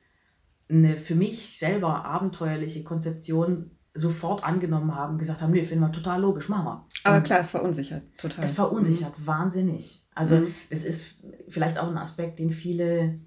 [0.70, 6.20] eine für mich selber abenteuerliche Konzeption sofort angenommen haben, gesagt haben, nee, finden wir total
[6.20, 6.86] logisch, machen wir.
[7.04, 8.44] Aber klar, es verunsichert total.
[8.44, 9.26] Es verunsichert mhm.
[9.26, 10.06] wahnsinnig.
[10.14, 10.54] Also mhm.
[10.70, 11.16] das ist
[11.48, 13.20] vielleicht auch ein Aspekt, den viele,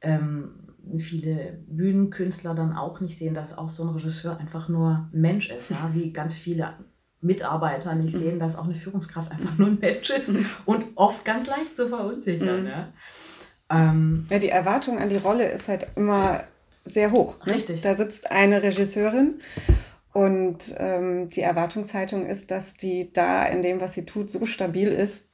[0.00, 5.20] ähm, viele Bühnenkünstler dann auch nicht sehen, dass auch so ein Regisseur einfach nur ein
[5.20, 5.90] Mensch ist, ja?
[5.94, 6.74] wie ganz viele
[7.20, 8.18] Mitarbeiter nicht mhm.
[8.18, 10.46] sehen, dass auch eine Führungskraft einfach nur ein Mensch ist mhm.
[10.66, 12.62] und oft ganz leicht zu verunsichern.
[12.62, 12.68] Mhm.
[12.68, 12.88] Ja?
[13.70, 16.44] Ähm, ja, die Erwartung an die Rolle ist halt immer
[16.84, 17.44] sehr hoch.
[17.44, 17.54] Ne?
[17.54, 17.82] Richtig.
[17.82, 19.40] Da sitzt eine Regisseurin
[20.16, 24.88] und ähm, die Erwartungshaltung ist, dass die da in dem, was sie tut, so stabil
[24.88, 25.30] ist,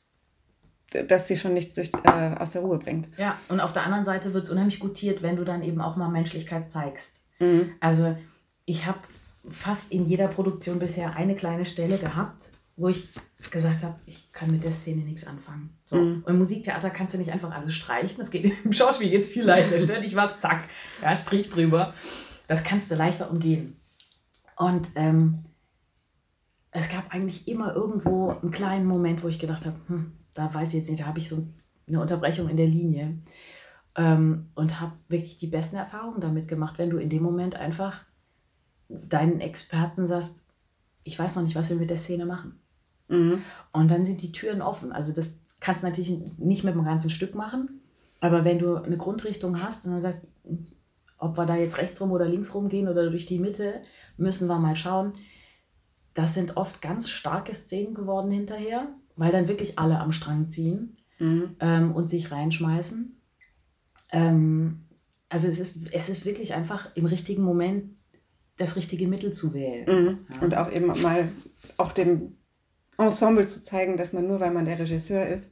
[0.91, 3.07] dass sie schon nichts durch, äh, aus der Ruhe bringt.
[3.17, 5.95] Ja, und auf der anderen Seite wird es unheimlich gutiert, wenn du dann eben auch
[5.95, 7.29] mal Menschlichkeit zeigst.
[7.39, 7.71] Mhm.
[7.79, 8.17] Also
[8.65, 8.99] ich habe
[9.49, 12.43] fast in jeder Produktion bisher eine kleine Stelle gehabt,
[12.75, 13.09] wo ich
[13.53, 15.79] gesagt habe, ich kann mit der Szene nichts anfangen.
[15.85, 15.95] So.
[15.95, 16.23] Mhm.
[16.25, 18.17] Und im Musiktheater kannst du nicht einfach alles streichen.
[18.19, 19.79] Das geht im Schauspiel jetzt viel leichter.
[19.79, 20.65] Stell dich was, zack,
[21.01, 21.95] ja, Strich drüber.
[22.49, 23.77] Das kannst du leichter umgehen.
[24.63, 25.45] Und ähm,
[26.71, 30.69] es gab eigentlich immer irgendwo einen kleinen Moment, wo ich gedacht habe, hm, da weiß
[30.69, 31.45] ich jetzt nicht, da habe ich so
[31.89, 33.19] eine Unterbrechung in der Linie.
[33.97, 38.05] Ähm, und habe wirklich die besten Erfahrungen damit gemacht, wenn du in dem Moment einfach
[38.89, 40.45] deinen Experten sagst,
[41.03, 42.61] ich weiß noch nicht, was wir mit der Szene machen.
[43.09, 43.43] Mhm.
[43.73, 44.93] Und dann sind die Türen offen.
[44.93, 47.81] Also das kannst du natürlich nicht mit dem ganzen Stück machen,
[48.21, 50.21] aber wenn du eine Grundrichtung hast und dann sagst,
[51.19, 53.83] ob wir da jetzt rechts rum oder links rum gehen oder durch die Mitte,
[54.23, 55.13] müssen wir mal schauen.
[56.15, 60.97] Das sind oft ganz starke Szenen geworden hinterher, weil dann wirklich alle am Strang ziehen
[61.19, 61.57] mhm.
[61.61, 63.21] ähm, und sich reinschmeißen.
[64.13, 64.85] Ähm,
[65.29, 67.97] also es ist, es ist wirklich einfach im richtigen Moment
[68.57, 69.87] das richtige Mittel zu wählen.
[69.87, 70.19] Mhm.
[70.31, 70.41] Ja.
[70.41, 71.29] Und auch eben mal
[71.79, 72.37] auch dem
[72.99, 75.51] Ensemble zu zeigen, dass man nur, weil man der Regisseur ist,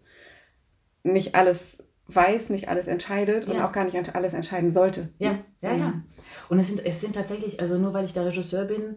[1.02, 1.82] nicht alles
[2.14, 3.52] weiß, nicht alles entscheidet ja.
[3.52, 5.12] und auch gar nicht alles entscheiden sollte.
[5.18, 5.44] Ja, ne?
[5.60, 6.02] ja, ja.
[6.48, 8.96] Und es sind, es sind tatsächlich, also nur weil ich der Regisseur bin,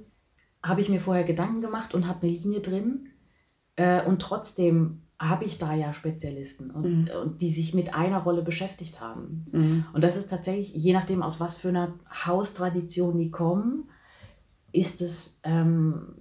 [0.61, 3.09] habe ich mir vorher Gedanken gemacht und habe eine Linie drin.
[3.76, 7.09] Äh, und trotzdem habe ich da ja Spezialisten und, mhm.
[7.22, 9.45] und die sich mit einer Rolle beschäftigt haben.
[9.51, 9.86] Mhm.
[9.93, 13.89] Und das ist tatsächlich, je nachdem, aus was für einer Haustradition die kommen,
[14.72, 16.16] ist es ähm,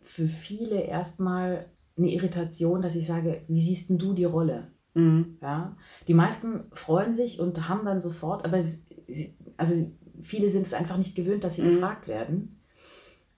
[0.00, 1.66] für viele erstmal
[1.96, 4.72] eine Irritation, dass ich sage, wie siehst denn du die Rolle?
[4.96, 5.36] Mhm.
[5.42, 5.76] Ja?
[6.08, 9.92] Die meisten freuen sich und haben dann sofort, aber sie, also
[10.22, 11.70] viele sind es einfach nicht gewöhnt, dass sie mhm.
[11.70, 12.60] gefragt werden,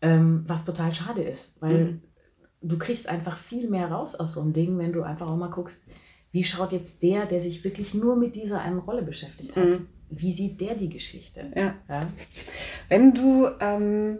[0.00, 2.02] ähm, was total schade ist, weil mhm.
[2.62, 5.50] du kriegst einfach viel mehr raus aus so einem Ding, wenn du einfach auch mal
[5.50, 5.84] guckst,
[6.30, 9.88] wie schaut jetzt der, der sich wirklich nur mit dieser einen Rolle beschäftigt hat, mhm.
[10.10, 11.50] wie sieht der die Geschichte?
[11.56, 11.74] Ja.
[11.88, 12.00] ja?
[12.88, 14.18] Wenn du ähm,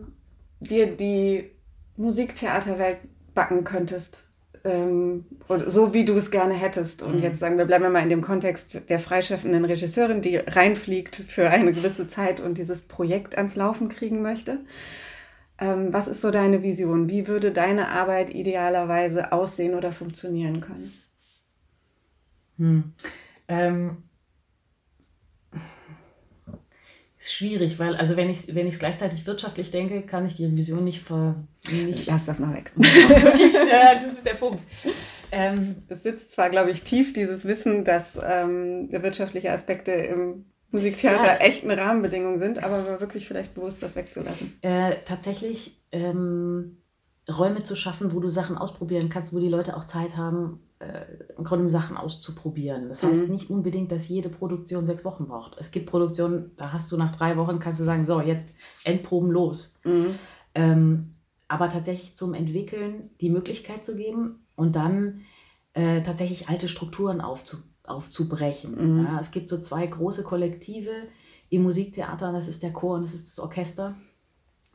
[0.59, 1.53] dir die
[1.97, 2.99] Musiktheaterwelt
[3.35, 4.25] backen könntest,
[4.69, 5.25] ähm,
[5.67, 7.03] so wie du es gerne hättest.
[7.03, 7.23] Und mhm.
[7.23, 11.51] jetzt sagen wir, bleiben wir mal in dem Kontext der freischaffenden Regisseurin, die reinfliegt für
[11.51, 14.61] eine gewisse Zeit und dieses Projekt ans Laufen kriegen möchte.
[15.61, 17.11] Ähm, was ist so deine Vision?
[17.11, 20.93] Wie würde deine Arbeit idealerweise aussehen oder funktionieren können?
[22.59, 22.93] Hm.
[23.49, 23.97] Ähm,
[27.19, 30.85] ist schwierig, weil, also wenn ich es wenn gleichzeitig wirtschaftlich denke, kann ich die Vision
[30.85, 31.35] nicht ver.
[31.71, 32.71] Nicht Lass das mal weg.
[32.77, 34.63] Wirklich, ja, das ist der Punkt.
[35.31, 41.27] Ähm, es sitzt zwar, glaube ich, tief, dieses Wissen, dass ähm, wirtschaftliche Aspekte im Musiktheater
[41.27, 44.57] ja, echt eine Rahmenbedingung sind, aber wirklich vielleicht bewusst das wegzulassen.
[44.63, 46.79] Äh, tatsächlich ähm,
[47.29, 50.61] Räume zu schaffen, wo du Sachen ausprobieren kannst, wo die Leute auch Zeit haben,
[51.37, 52.89] im Grunde Sachen auszuprobieren.
[52.89, 53.33] Das heißt mhm.
[53.33, 55.57] nicht unbedingt, dass jede Produktion sechs Wochen braucht.
[55.59, 58.55] Es gibt Produktionen, da hast du nach drei Wochen, kannst du sagen, so, jetzt
[58.85, 59.79] Endproben los.
[59.85, 60.15] Mhm.
[60.55, 61.15] Ähm,
[61.49, 65.23] aber tatsächlich zum Entwickeln die Möglichkeit zu geben und dann
[65.73, 68.99] äh, tatsächlich alte Strukturen aufzu, aufzubrechen.
[68.99, 69.05] Mhm.
[69.05, 70.91] Ja, es gibt so zwei große Kollektive
[71.51, 73.97] im Musiktheater, das ist der Chor und das ist das Orchester.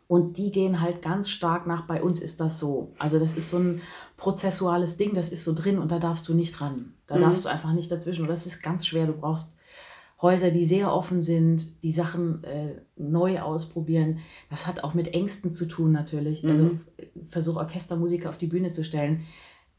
[0.07, 2.93] Und die gehen halt ganz stark nach, bei uns ist das so.
[2.99, 3.81] Also das ist so ein
[4.23, 6.93] prozessuales Ding, das ist so drin und da darfst du nicht ran.
[7.07, 7.21] Da mhm.
[7.21, 8.21] darfst du einfach nicht dazwischen.
[8.21, 9.05] Und das ist ganz schwer.
[9.05, 9.57] Du brauchst
[10.21, 14.19] Häuser, die sehr offen sind, die Sachen äh, neu ausprobieren.
[14.49, 16.45] Das hat auch mit Ängsten zu tun natürlich.
[16.45, 16.69] Also mhm.
[16.97, 19.25] Also versuch Orchestermusiker auf die Bühne zu stellen.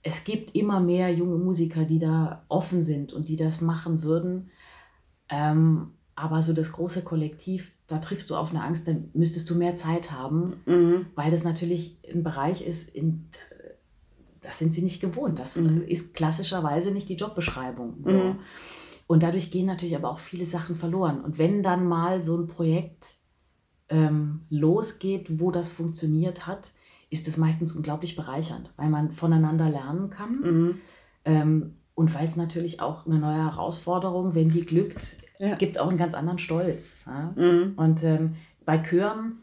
[0.03, 4.51] Es gibt immer mehr junge Musiker, die da offen sind und die das machen würden.
[5.31, 9.55] Ähm, aber so das große Kollektiv, da triffst du auf eine Angst, dann müsstest du
[9.55, 11.07] mehr Zeit haben, mhm.
[11.15, 13.31] weil das natürlich ein Bereich ist, in,
[14.45, 15.39] das sind sie nicht gewohnt.
[15.39, 15.83] Das mhm.
[15.87, 17.97] ist klassischerweise nicht die Jobbeschreibung.
[18.03, 18.11] So.
[18.11, 18.39] Mhm.
[19.07, 21.21] Und dadurch gehen natürlich aber auch viele Sachen verloren.
[21.21, 23.17] Und wenn dann mal so ein Projekt
[23.89, 26.73] ähm, losgeht, wo das funktioniert hat,
[27.11, 30.41] ist das meistens unglaublich bereichernd, weil man voneinander lernen kann.
[30.41, 30.79] Mhm.
[31.25, 35.55] Ähm, und weil es natürlich auch eine neue Herausforderung, wenn die glückt, ja.
[35.55, 36.95] gibt auch einen ganz anderen Stolz.
[37.07, 37.33] Ja?
[37.37, 37.75] Mhm.
[37.77, 39.39] Und ähm, bei Chören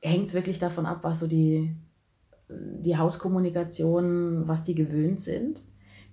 [0.00, 1.74] hängt es wirklich davon ab, was so die,
[2.80, 5.62] die Hauskommunikation, was die gewöhnt sind.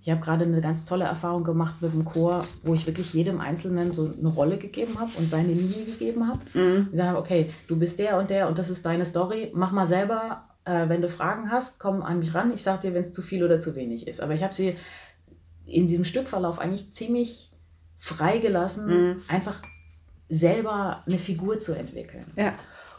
[0.02, 3.38] Ich habe gerade eine ganz tolle Erfahrung gemacht mit dem Chor, wo ich wirklich jedem
[3.38, 6.40] Einzelnen so eine Rolle gegeben habe und seine Linie gegeben habe.
[6.54, 6.88] Mhm.
[6.90, 9.86] Die sagen, okay, du bist der und der und das ist deine Story, mach mal
[9.86, 10.46] selber.
[10.64, 12.52] Äh, wenn du Fragen hast, komm an mich ran.
[12.52, 14.20] Ich sage dir, wenn es zu viel oder zu wenig ist.
[14.20, 14.74] Aber ich habe sie
[15.66, 17.52] in diesem Stückverlauf eigentlich ziemlich
[17.98, 19.22] freigelassen, mhm.
[19.28, 19.60] einfach
[20.30, 22.24] selber eine Figur zu entwickeln.
[22.36, 22.54] Ja.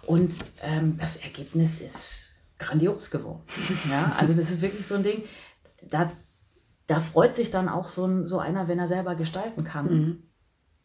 [0.06, 2.31] Und ähm, das Ergebnis ist
[2.62, 3.42] grandios geworden.
[3.90, 5.24] ja, also das ist wirklich so ein Ding,
[5.90, 6.12] da,
[6.88, 9.86] da freut sich dann auch so, ein, so einer, wenn er selber gestalten kann.
[9.86, 10.24] Mhm.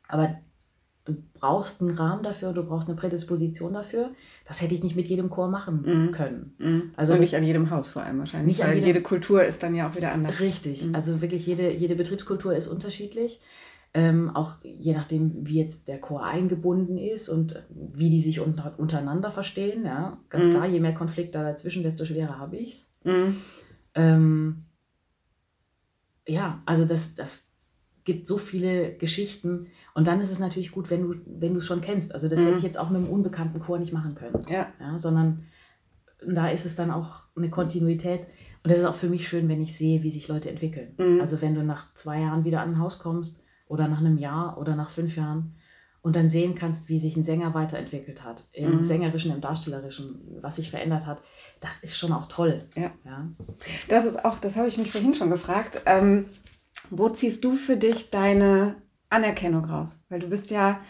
[0.08, 0.36] Aber
[1.04, 4.10] du brauchst einen Rahmen dafür, du brauchst eine Prädisposition dafür.
[4.46, 6.10] Das hätte ich nicht mit jedem Chor machen mhm.
[6.12, 6.54] können.
[6.58, 6.92] Mhm.
[6.96, 8.58] Also Und nicht an jedem Haus vor allem wahrscheinlich.
[8.58, 10.40] Nicht weil jedem, jede Kultur ist dann ja auch wieder anders.
[10.40, 10.86] Richtig.
[10.86, 10.94] Mhm.
[10.94, 13.40] Also wirklich jede, jede Betriebskultur ist unterschiedlich.
[13.96, 18.78] Ähm, auch je nachdem, wie jetzt der Chor eingebunden ist und wie die sich unter,
[18.78, 19.86] untereinander verstehen.
[19.86, 20.50] Ja, ganz mhm.
[20.50, 22.94] klar, je mehr Konflikt da dazwischen, desto schwerer habe ich es.
[23.04, 23.36] Mhm.
[23.94, 24.64] Ähm,
[26.28, 27.54] ja, also das, das
[28.04, 29.68] gibt so viele Geschichten.
[29.94, 32.14] Und dann ist es natürlich gut, wenn du wenn du es schon kennst.
[32.14, 32.48] Also das mhm.
[32.48, 34.40] hätte ich jetzt auch mit einem unbekannten Chor nicht machen können.
[34.50, 34.66] Ja.
[34.78, 34.98] ja.
[34.98, 35.46] Sondern
[36.22, 38.26] da ist es dann auch eine Kontinuität.
[38.62, 40.92] Und das ist auch für mich schön, wenn ich sehe, wie sich Leute entwickeln.
[40.98, 41.22] Mhm.
[41.22, 44.58] Also wenn du nach zwei Jahren wieder an ein Haus kommst oder nach einem Jahr
[44.58, 45.56] oder nach fünf Jahren
[46.02, 48.84] und dann sehen kannst, wie sich ein Sänger weiterentwickelt hat, im mhm.
[48.84, 51.20] Sängerischen, im Darstellerischen, was sich verändert hat,
[51.58, 52.60] das ist schon auch toll.
[52.76, 52.92] Ja.
[53.04, 53.28] ja.
[53.88, 55.80] Das ist auch, das habe ich mich vorhin schon gefragt.
[55.84, 56.26] Ähm,
[56.90, 58.76] wo ziehst du für dich deine
[59.10, 59.98] Anerkennung raus?
[60.08, 60.80] Weil du bist ja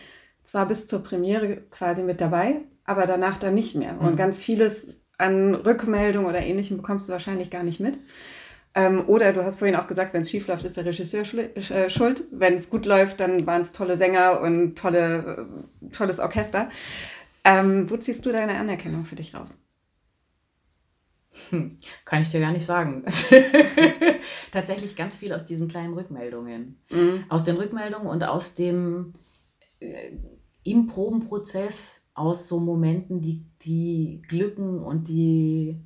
[0.43, 3.95] zwar bis zur Premiere quasi mit dabei, aber danach dann nicht mehr.
[3.95, 4.01] Mhm.
[4.01, 7.99] Und ganz vieles an Rückmeldung oder ähnlichem bekommst du wahrscheinlich gar nicht mit.
[8.77, 11.89] Ähm, oder du hast vorhin auch gesagt, wenn es schief läuft, ist der Regisseur äh,
[11.89, 12.25] schuld.
[12.31, 15.49] Wenn es gut läuft, dann waren es tolle Sänger und tolle,
[15.83, 16.69] äh, tolles Orchester.
[17.43, 19.57] Ähm, wo ziehst du deine Anerkennung für dich raus?
[21.49, 23.03] Hm, kann ich dir gar nicht sagen.
[24.53, 26.79] Tatsächlich ganz viel aus diesen kleinen Rückmeldungen.
[26.91, 27.25] Mhm.
[27.31, 29.15] Aus den Rückmeldungen und aus dem
[29.81, 30.11] äh,
[30.65, 35.81] im Probenprozess, aus so Momenten, die, die glücken und die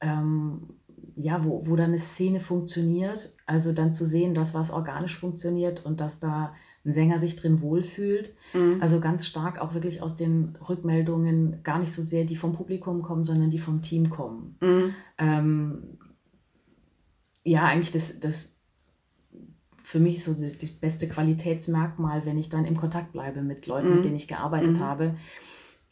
[0.00, 0.79] ähm,
[1.20, 5.84] ja, wo, wo dann eine Szene funktioniert, also dann zu sehen, dass was organisch funktioniert
[5.84, 6.54] und dass da
[6.84, 8.34] ein Sänger sich drin wohlfühlt.
[8.54, 8.78] Mhm.
[8.80, 13.02] Also ganz stark auch wirklich aus den Rückmeldungen, gar nicht so sehr die vom Publikum
[13.02, 14.56] kommen, sondern die vom Team kommen.
[14.62, 14.94] Mhm.
[15.18, 15.82] Ähm,
[17.44, 18.56] ja, eigentlich das, das
[19.82, 23.90] für mich so das, das, beste Qualitätsmerkmal, wenn ich dann im Kontakt bleibe mit Leuten,
[23.90, 23.94] mhm.
[23.96, 24.82] mit denen ich gearbeitet mhm.
[24.82, 25.14] habe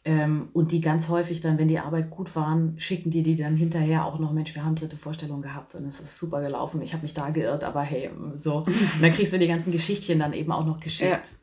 [0.05, 3.57] ähm, und die ganz häufig dann, wenn die Arbeit gut waren, schicken die die dann
[3.57, 6.81] hinterher auch noch, Mensch, wir haben dritte Vorstellung gehabt und es ist super gelaufen.
[6.81, 8.57] Ich habe mich da geirrt, aber hey, so.
[8.57, 11.33] Und dann kriegst du die ganzen Geschichtchen dann eben auch noch geschickt.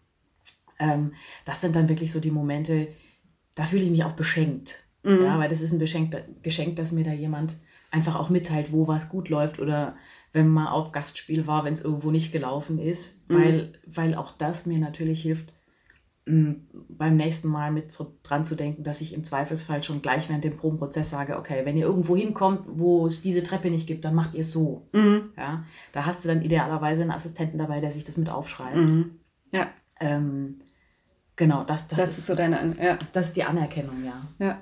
[0.80, 0.94] Ja.
[0.94, 1.12] Ähm,
[1.44, 2.88] das sind dann wirklich so die Momente,
[3.54, 4.84] da fühle ich mich auch beschenkt.
[5.02, 5.22] Mhm.
[5.22, 7.58] Ja, weil das ist ein Geschenk, Geschenk, dass mir da jemand
[7.90, 9.96] einfach auch mitteilt, wo was gut läuft oder
[10.32, 13.34] wenn man auf Gastspiel war, wenn es irgendwo nicht gelaufen ist, mhm.
[13.34, 15.52] weil, weil auch das mir natürlich hilft,
[16.26, 20.42] beim nächsten Mal mit so dran zu denken, dass ich im Zweifelsfall schon gleich während
[20.42, 24.14] dem Probenprozess sage, okay, wenn ihr irgendwo hinkommt, wo es diese Treppe nicht gibt, dann
[24.14, 24.88] macht ihr es so.
[24.92, 25.30] Mhm.
[25.36, 28.76] Ja, da hast du dann idealerweise einen Assistenten dabei, der sich das mit aufschreibt.
[28.76, 29.20] Mhm.
[29.52, 29.68] Ja.
[30.00, 30.58] Ähm,
[31.36, 32.98] genau, das, das, das ist, ist, so deine, An ja.
[33.12, 34.20] Das ist die Anerkennung, ja.
[34.44, 34.60] Ja.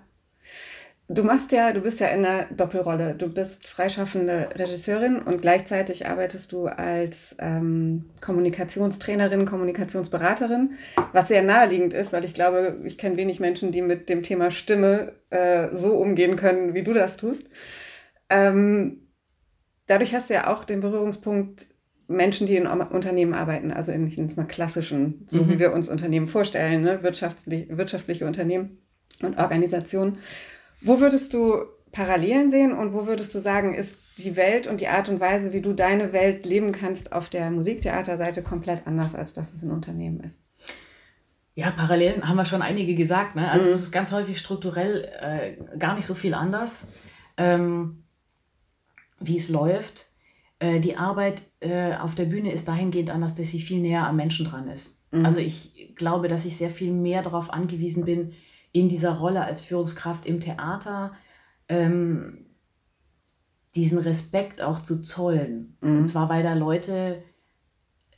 [1.07, 3.15] Du machst ja, du bist ja in einer Doppelrolle.
[3.15, 10.77] Du bist freischaffende Regisseurin und gleichzeitig arbeitest du als ähm, Kommunikationstrainerin, Kommunikationsberaterin,
[11.13, 14.51] was sehr naheliegend ist, weil ich glaube, ich kenne wenig Menschen, die mit dem Thema
[14.51, 17.51] Stimme äh, so umgehen können, wie du das tust.
[18.31, 19.11] Ähm,
[19.87, 21.67] dadurch hast du ja auch den Berührungspunkt
[22.07, 25.51] Menschen, die in Unternehmen arbeiten, also in, ich nenne es mal klassischen, so mhm.
[25.51, 27.03] wie wir uns Unternehmen vorstellen, ne?
[27.03, 28.79] wirtschaftlich, wirtschaftliche Unternehmen
[29.23, 30.19] und Organisationen.
[30.81, 34.89] Wo würdest du Parallelen sehen und wo würdest du sagen, ist die Welt und die
[34.89, 39.33] Art und Weise, wie du deine Welt leben kannst, auf der Musiktheaterseite komplett anders als
[39.33, 40.37] das, was ein Unternehmen ist?
[41.55, 43.37] Ja, Parallelen haben wir schon einige gesagt.
[43.37, 43.49] Ne?
[43.49, 43.75] Also mhm.
[43.75, 46.89] es ist ganz häufig strukturell äh, gar nicht so viel anders,
[47.37, 48.03] ähm,
[49.20, 50.07] wie es läuft.
[50.59, 54.16] Äh, die Arbeit äh, auf der Bühne ist dahingehend anders, dass sie viel näher am
[54.16, 55.01] Menschen dran ist.
[55.12, 55.25] Mhm.
[55.25, 58.33] Also ich glaube, dass ich sehr viel mehr darauf angewiesen bin,
[58.75, 61.12] in dieser Rolle als Führungskraft im Theater
[61.68, 62.45] ähm,
[63.77, 65.77] diesen Respekt auch zu zollen.
[65.81, 65.99] Mhm.
[65.99, 67.22] Und zwar, weil da Leute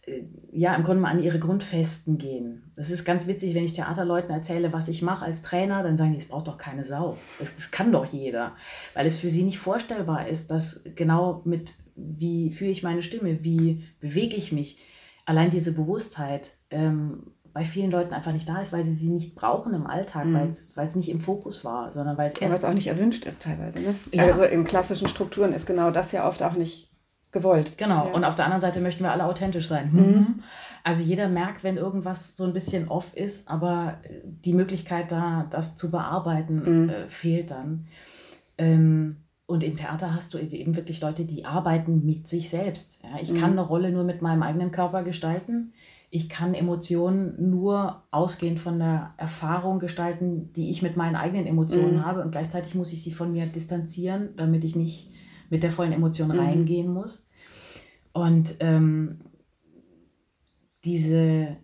[0.07, 2.72] äh, ja im Grunde mal an ihre Grundfesten gehen.
[2.74, 6.12] Das ist ganz witzig, wenn ich Theaterleuten erzähle, was ich mache als Trainer, dann sagen
[6.12, 7.18] die, es braucht doch keine Sau.
[7.38, 8.57] Das, das kann doch jeder.
[8.94, 13.44] Weil es für sie nicht vorstellbar ist, dass genau mit, wie führe ich meine Stimme,
[13.44, 14.78] wie bewege ich mich,
[15.26, 19.34] allein diese Bewusstheit ähm, bei vielen Leuten einfach nicht da ist, weil sie sie nicht
[19.34, 20.34] brauchen im Alltag, mhm.
[20.74, 22.52] weil es nicht im Fokus war, sondern weil es erst.
[22.52, 23.80] Weil es auch nicht erwünscht ist teilweise.
[23.80, 23.94] Ne?
[24.12, 24.24] Ja.
[24.24, 26.90] Also in klassischen Strukturen ist genau das ja oft auch nicht
[27.32, 27.78] gewollt.
[27.78, 28.09] Genau.
[28.09, 28.12] Ja.
[28.12, 29.88] Und auf der anderen Seite möchten wir alle authentisch sein.
[29.90, 30.42] Mhm.
[30.84, 35.76] Also jeder merkt, wenn irgendwas so ein bisschen off ist, aber die Möglichkeit da, das
[35.76, 36.88] zu bearbeiten, mhm.
[36.90, 37.86] äh, fehlt dann.
[38.59, 42.98] Ähm, und im Theater hast du eben wirklich Leute, die arbeiten mit sich selbst.
[43.02, 43.40] Ja, ich mhm.
[43.40, 45.72] kann eine Rolle nur mit meinem eigenen Körper gestalten
[46.16, 51.98] ich kann Emotionen nur ausgehend von der Erfahrung gestalten, die ich mit meinen eigenen Emotionen
[51.98, 52.06] mhm.
[52.06, 52.22] habe.
[52.22, 55.10] Und gleichzeitig muss ich sie von mir distanzieren, damit ich nicht
[55.50, 56.38] mit der vollen Emotion mhm.
[56.38, 57.26] reingehen muss.
[58.14, 59.18] Und ähm,
[60.84, 61.58] diese,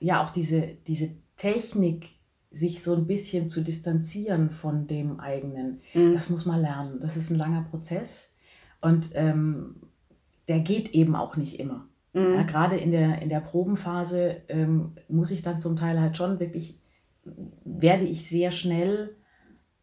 [0.00, 2.08] ja, auch diese, diese Technik,
[2.50, 6.14] sich so ein bisschen zu distanzieren von dem eigenen, mhm.
[6.14, 6.98] das muss man lernen.
[6.98, 8.34] Das ist ein langer Prozess
[8.80, 9.76] und ähm,
[10.48, 11.86] der geht eben auch nicht immer.
[12.12, 12.34] Mhm.
[12.34, 16.40] Ja, Gerade in der, in der Probenphase ähm, muss ich dann zum Teil halt schon
[16.40, 16.80] wirklich,
[17.64, 19.16] werde ich sehr schnell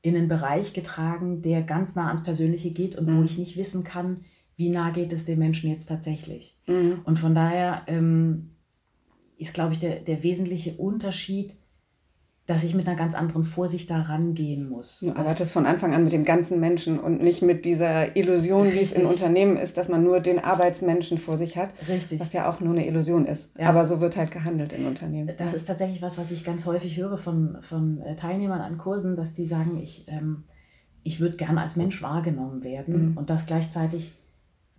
[0.01, 3.17] in einen Bereich getragen, der ganz nah ans Persönliche geht und mhm.
[3.17, 4.21] wo ich nicht wissen kann,
[4.55, 6.57] wie nah geht es dem Menschen jetzt tatsächlich.
[6.67, 7.01] Mhm.
[7.03, 8.51] Und von daher ähm,
[9.38, 11.55] ist, glaube ich, der, der wesentliche Unterschied,
[12.50, 15.02] dass ich mit einer ganz anderen Vorsicht da rangehen muss.
[15.02, 18.80] Du arbeitest von Anfang an mit dem ganzen Menschen und nicht mit dieser Illusion, Richtig.
[18.80, 21.70] wie es in Unternehmen ist, dass man nur den Arbeitsmenschen vor sich hat.
[21.88, 22.20] Richtig.
[22.20, 23.52] Was ja auch nur eine Illusion ist.
[23.56, 23.70] Ja.
[23.70, 25.32] Aber so wird halt gehandelt in Unternehmen.
[25.38, 25.58] Das ja.
[25.58, 29.32] ist tatsächlich was, was ich ganz häufig höre von, von äh, Teilnehmern an Kursen, dass
[29.32, 30.43] die sagen, ich, ähm,
[31.04, 33.18] ich würde gerne als Mensch wahrgenommen werden mhm.
[33.18, 34.14] und dass gleichzeitig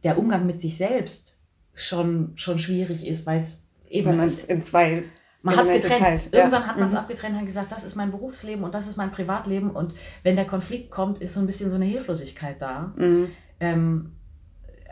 [0.02, 1.38] der Umgang mit sich selbst
[1.72, 4.08] schon, schon schwierig ist, weil es eben.
[4.08, 5.04] Wenn man es in zwei
[5.42, 6.00] man hat es getrennt.
[6.00, 6.32] Teilt.
[6.32, 6.68] Irgendwann ja.
[6.68, 7.00] hat man es mhm.
[7.00, 9.70] abgetrennt und gesagt, das ist mein Berufsleben und das ist mein Privatleben.
[9.70, 12.92] Und wenn der Konflikt kommt, ist so ein bisschen so eine Hilflosigkeit da.
[12.96, 13.30] Mhm.
[13.58, 14.12] Ähm,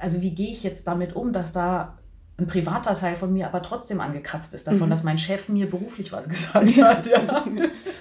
[0.00, 1.98] also wie gehe ich jetzt damit um, dass da
[2.38, 4.90] ein privater Teil von mir aber trotzdem angekratzt ist davon, mhm.
[4.90, 7.06] dass mein Chef mir beruflich was gesagt hat.
[7.06, 7.44] Ja.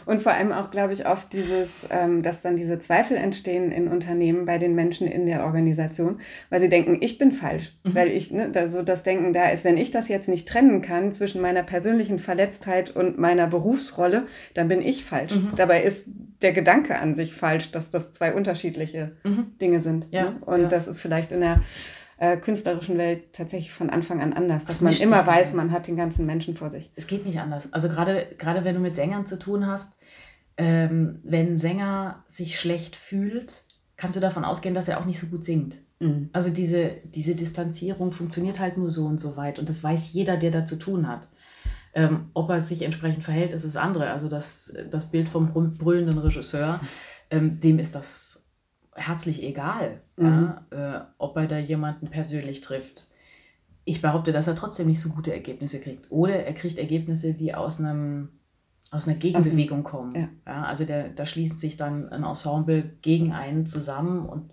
[0.07, 3.89] Und vor allem auch, glaube ich, oft dieses, ähm, dass dann diese Zweifel entstehen in
[3.89, 7.93] Unternehmen bei den Menschen in der Organisation, weil sie denken, ich bin falsch, mhm.
[7.93, 10.81] weil ich, ne, da, so das Denken da ist, wenn ich das jetzt nicht trennen
[10.81, 15.35] kann zwischen meiner persönlichen Verletztheit und meiner Berufsrolle, dann bin ich falsch.
[15.35, 15.51] Mhm.
[15.57, 16.05] Dabei ist
[16.41, 19.57] der Gedanke an sich falsch, dass das zwei unterschiedliche mhm.
[19.59, 20.07] Dinge sind.
[20.11, 20.23] Ja.
[20.23, 20.35] Ne?
[20.45, 20.67] Und ja.
[20.69, 21.61] das ist vielleicht in der
[22.17, 25.95] äh, künstlerischen Welt tatsächlich von Anfang an anders, dass man immer weiß, man hat den
[25.95, 26.91] ganzen Menschen vor sich.
[26.95, 27.71] Es geht nicht anders.
[27.71, 29.97] Also gerade, gerade wenn du mit Sängern zu tun hast,
[30.57, 33.63] ähm, wenn ein Sänger sich schlecht fühlt,
[33.95, 35.77] kannst du davon ausgehen, dass er auch nicht so gut singt.
[35.99, 36.29] Mhm.
[36.33, 40.37] Also diese, diese Distanzierung funktioniert halt nur so und so weit und das weiß jeder,
[40.37, 41.27] der da zu tun hat.
[41.93, 44.11] Ähm, ob er sich entsprechend verhält, ist das andere.
[44.11, 46.79] Also das, das Bild vom brüllenden Regisseur,
[47.29, 48.46] ähm, dem ist das
[48.97, 50.53] herzlich egal, mhm.
[50.71, 53.05] ja, äh, ob er da jemanden persönlich trifft.
[53.85, 56.11] Ich behaupte, dass er trotzdem nicht so gute Ergebnisse kriegt.
[56.11, 58.29] Oder er kriegt Ergebnisse, die aus einem
[58.91, 60.15] aus einer Gegenbewegung kommen.
[60.15, 60.29] Ja.
[60.45, 64.49] ja also der, da schließt sich dann ein Ensemble gegen einen zusammen und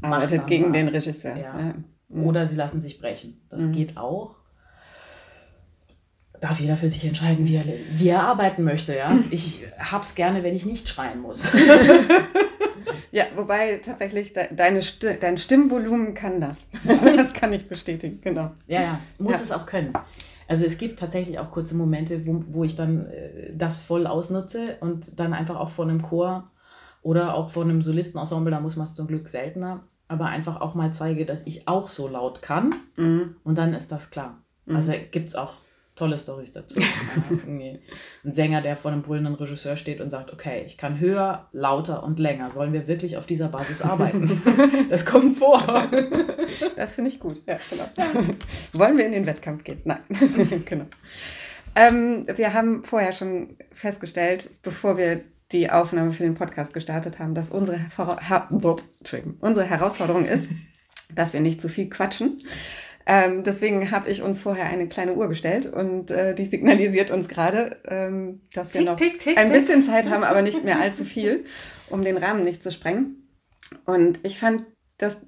[0.00, 0.72] arbeitet gegen was.
[0.72, 1.36] den Regisseur.
[1.36, 1.58] Ja.
[1.58, 1.74] Ja.
[2.08, 2.24] Mhm.
[2.24, 3.40] Oder sie lassen sich brechen.
[3.48, 3.72] Das mhm.
[3.72, 4.36] geht auch.
[6.40, 8.96] Darf jeder für sich entscheiden, wie er, wie er arbeiten möchte.
[8.96, 9.16] Ja?
[9.30, 11.50] Ich hab's gerne, wenn ich nicht schreien muss.
[13.16, 16.66] ja, wobei tatsächlich de deine Sti dein Stimmvolumen kann das.
[17.16, 18.50] das kann ich bestätigen, genau.
[18.66, 19.40] Ja, ja, muss ja.
[19.40, 19.94] es auch können.
[20.48, 24.76] Also es gibt tatsächlich auch kurze Momente, wo, wo ich dann äh, das voll ausnutze
[24.80, 26.50] und dann einfach auch vor einem Chor
[27.00, 30.74] oder auch vor einem Solistenensemble, da muss man es zum Glück seltener, aber einfach auch
[30.74, 33.36] mal zeige, dass ich auch so laut kann mhm.
[33.44, 34.42] und dann ist das klar.
[34.66, 34.76] Mhm.
[34.76, 35.54] Also gibt es auch
[35.96, 36.78] tolle Stories dazu.
[37.46, 37.80] ein
[38.24, 42.20] Sänger, der vor einem brüllenden Regisseur steht und sagt, okay, ich kann höher, lauter und
[42.20, 42.50] länger.
[42.50, 44.42] Sollen wir wirklich auf dieser Basis arbeiten?
[44.90, 45.88] das kommt vor.
[46.76, 47.42] Das finde ich gut.
[47.46, 48.20] Ja, genau.
[48.74, 49.80] Wollen wir in den Wettkampf gehen?
[49.84, 50.00] Nein.
[50.66, 50.84] genau.
[51.74, 55.22] Ähm, wir haben vorher schon festgestellt, bevor wir
[55.52, 60.48] die Aufnahme für den Podcast gestartet haben, dass unsere, Her unsere Herausforderung ist,
[61.14, 62.38] dass wir nicht zu viel quatschen.
[63.08, 67.28] Ähm, deswegen habe ich uns vorher eine kleine Uhr gestellt und äh, die signalisiert uns
[67.28, 70.80] gerade, ähm, dass wir tick, noch tick, tick, ein bisschen Zeit haben, aber nicht mehr
[70.80, 71.44] allzu viel,
[71.88, 73.28] um den Rahmen nicht zu sprengen.
[73.84, 74.66] Und ich fand
[74.98, 75.20] das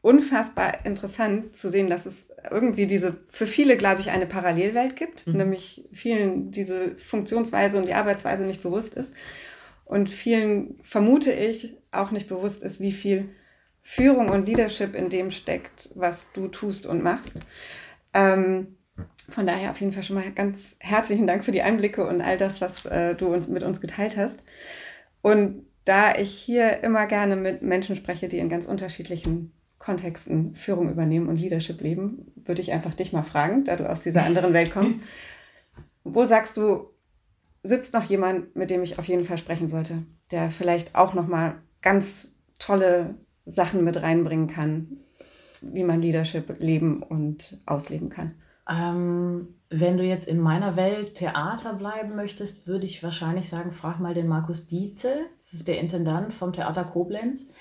[0.00, 5.26] unfassbar interessant zu sehen, dass es irgendwie diese, für viele, glaube ich, eine Parallelwelt gibt,
[5.26, 5.38] mhm.
[5.38, 9.12] nämlich vielen diese Funktionsweise und die Arbeitsweise nicht bewusst ist.
[9.84, 13.28] Und vielen, vermute ich, auch nicht bewusst ist, wie viel
[13.82, 17.34] Führung und Leadership in dem steckt, was du tust und machst.
[18.14, 18.76] Ähm,
[19.28, 22.36] von daher auf jeden Fall schon mal ganz herzlichen Dank für die Einblicke und all
[22.36, 24.38] das, was äh, du uns mit uns geteilt hast.
[25.20, 30.90] Und da ich hier immer gerne mit Menschen spreche, die in ganz unterschiedlichen Kontexten Führung
[30.90, 34.52] übernehmen und Leadership leben, würde ich einfach dich mal fragen, da du aus dieser anderen
[34.52, 34.98] Welt kommst.
[36.04, 36.90] Wo sagst du,
[37.64, 41.26] sitzt noch jemand, mit dem ich auf jeden Fall sprechen sollte, der vielleicht auch noch
[41.26, 42.28] mal ganz
[42.58, 44.98] tolle Sachen mit reinbringen kann,
[45.60, 48.34] wie man Leadership leben und ausleben kann?
[48.68, 53.98] Ähm, wenn du jetzt in meiner Welt Theater bleiben möchtest, würde ich wahrscheinlich sagen, frag
[53.98, 55.12] mal den Markus Dietze.
[55.38, 57.52] Das ist der Intendant vom Theater Koblenz.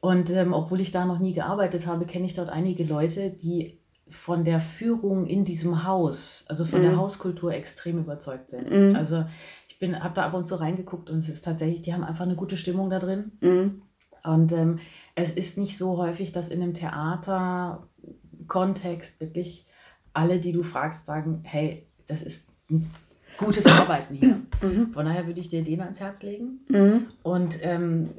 [0.00, 3.78] Und ähm, obwohl ich da noch nie gearbeitet habe, kenne ich dort einige Leute, die
[4.08, 6.84] von der Führung in diesem Haus, also von mhm.
[6.84, 8.70] der Hauskultur extrem überzeugt sind.
[8.70, 8.96] Mhm.
[8.96, 9.24] Also
[9.68, 12.24] ich bin, habe da ab und zu reingeguckt und es ist tatsächlich, die haben einfach
[12.24, 13.32] eine gute Stimmung da drin.
[13.40, 13.82] Mhm.
[14.24, 14.80] Und ähm,
[15.14, 19.66] es ist nicht so häufig, dass in einem Theaterkontext wirklich
[20.12, 22.88] alle, die du fragst, sagen, hey, das ist ein
[23.38, 24.40] gutes Arbeiten hier.
[24.62, 24.92] Mhm.
[24.92, 26.60] Von daher würde ich dir den ans Herz legen.
[26.68, 27.06] Mhm.
[27.22, 28.10] Und ähm,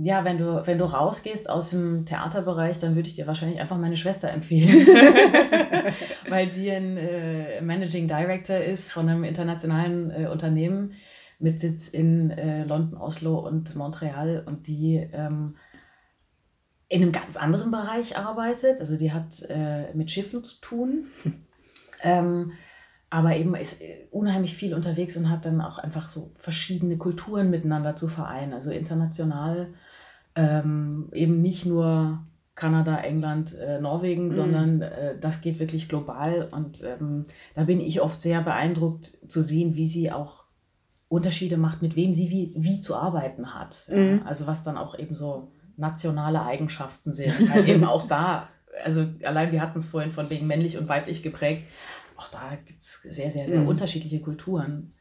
[0.00, 3.78] ja, wenn du, wenn du rausgehst aus dem Theaterbereich, dann würde ich dir wahrscheinlich einfach
[3.78, 4.68] meine Schwester empfehlen.
[6.28, 10.92] Weil sie ein äh, Managing Director ist von einem internationalen äh, Unternehmen
[11.38, 15.56] mit Sitz in äh, London, Oslo und Montreal und die ähm,
[16.88, 18.80] in einem ganz anderen Bereich arbeitet.
[18.80, 21.06] Also die hat äh, mit Schiffen zu tun.
[22.02, 22.52] ähm,
[23.10, 27.50] aber eben ist äh, unheimlich viel unterwegs und hat dann auch einfach so verschiedene Kulturen
[27.50, 28.52] miteinander zu vereinen.
[28.52, 29.68] Also international
[30.34, 32.20] ähm, eben nicht nur
[32.54, 34.32] Kanada, England, äh, Norwegen, mhm.
[34.32, 36.48] sondern äh, das geht wirklich global.
[36.50, 37.24] Und ähm,
[37.54, 40.44] da bin ich oft sehr beeindruckt zu sehen, wie sie auch
[41.08, 43.88] Unterschiede macht, mit wem sie wie, wie zu arbeiten hat.
[43.90, 44.22] Mhm.
[44.24, 47.50] also was dann auch eben so nationale Eigenschaften sind.
[47.52, 48.48] Halt eben auch da,
[48.84, 51.64] also allein wir hatten es vorhin von wegen männlich und weiblich geprägt,
[52.16, 53.68] auch da gibt es sehr, sehr, sehr mhm.
[53.68, 54.92] unterschiedliche Kulturen.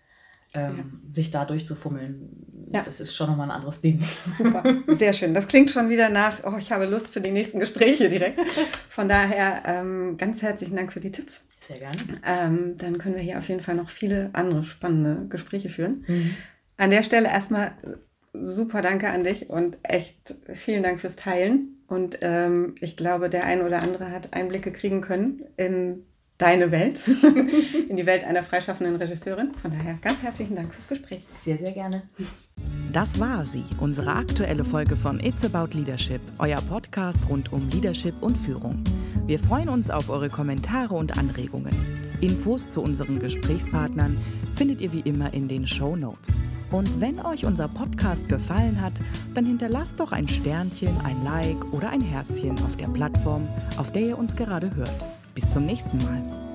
[0.53, 0.84] Ähm, ja.
[1.11, 2.82] sich da durchzufummeln, ja.
[2.82, 4.01] das ist schon nochmal ein anderes Ding.
[4.32, 5.34] Super, sehr schön.
[5.34, 8.39] Das klingt schon wieder nach, oh, ich habe Lust für die nächsten Gespräche direkt.
[8.88, 11.41] Von daher ähm, ganz herzlichen Dank für die Tipps.
[11.59, 11.97] Sehr gerne.
[12.25, 16.05] Ähm, dann können wir hier auf jeden Fall noch viele andere spannende Gespräche führen.
[16.07, 16.36] Mhm.
[16.78, 17.73] An der Stelle erstmal
[18.34, 21.84] super danke an dich und echt vielen Dank fürs Teilen.
[21.88, 26.05] Und ähm, ich glaube, der ein oder andere hat Einblicke kriegen können in
[26.38, 27.01] deine Welt,
[27.89, 29.53] in die Welt einer freischaffenden Regisseurin.
[29.55, 31.21] Von daher ganz herzlichen Dank fürs Gespräch.
[31.43, 32.03] Sehr, sehr gerne.
[32.91, 38.15] Das war sie, unsere aktuelle Folge von It's About Leadership, euer Podcast rund um Leadership
[38.21, 38.84] und Führung.
[39.25, 42.06] Wir freuen uns auf eure Kommentare und Anregungen.
[42.22, 44.18] Infos zu unseren Gesprächspartnern
[44.55, 46.34] findet ihr wie immer in den Show Notes.
[46.72, 48.99] Und wenn euch unser Podcast gefallen hat,
[49.34, 53.47] dann hinterlasst doch ein Sternchen, ein Like oder ein Herzchen auf der Plattform,
[53.78, 55.07] auf der ihr uns gerade hört.
[55.34, 56.46] Bis zum nächsten Mal.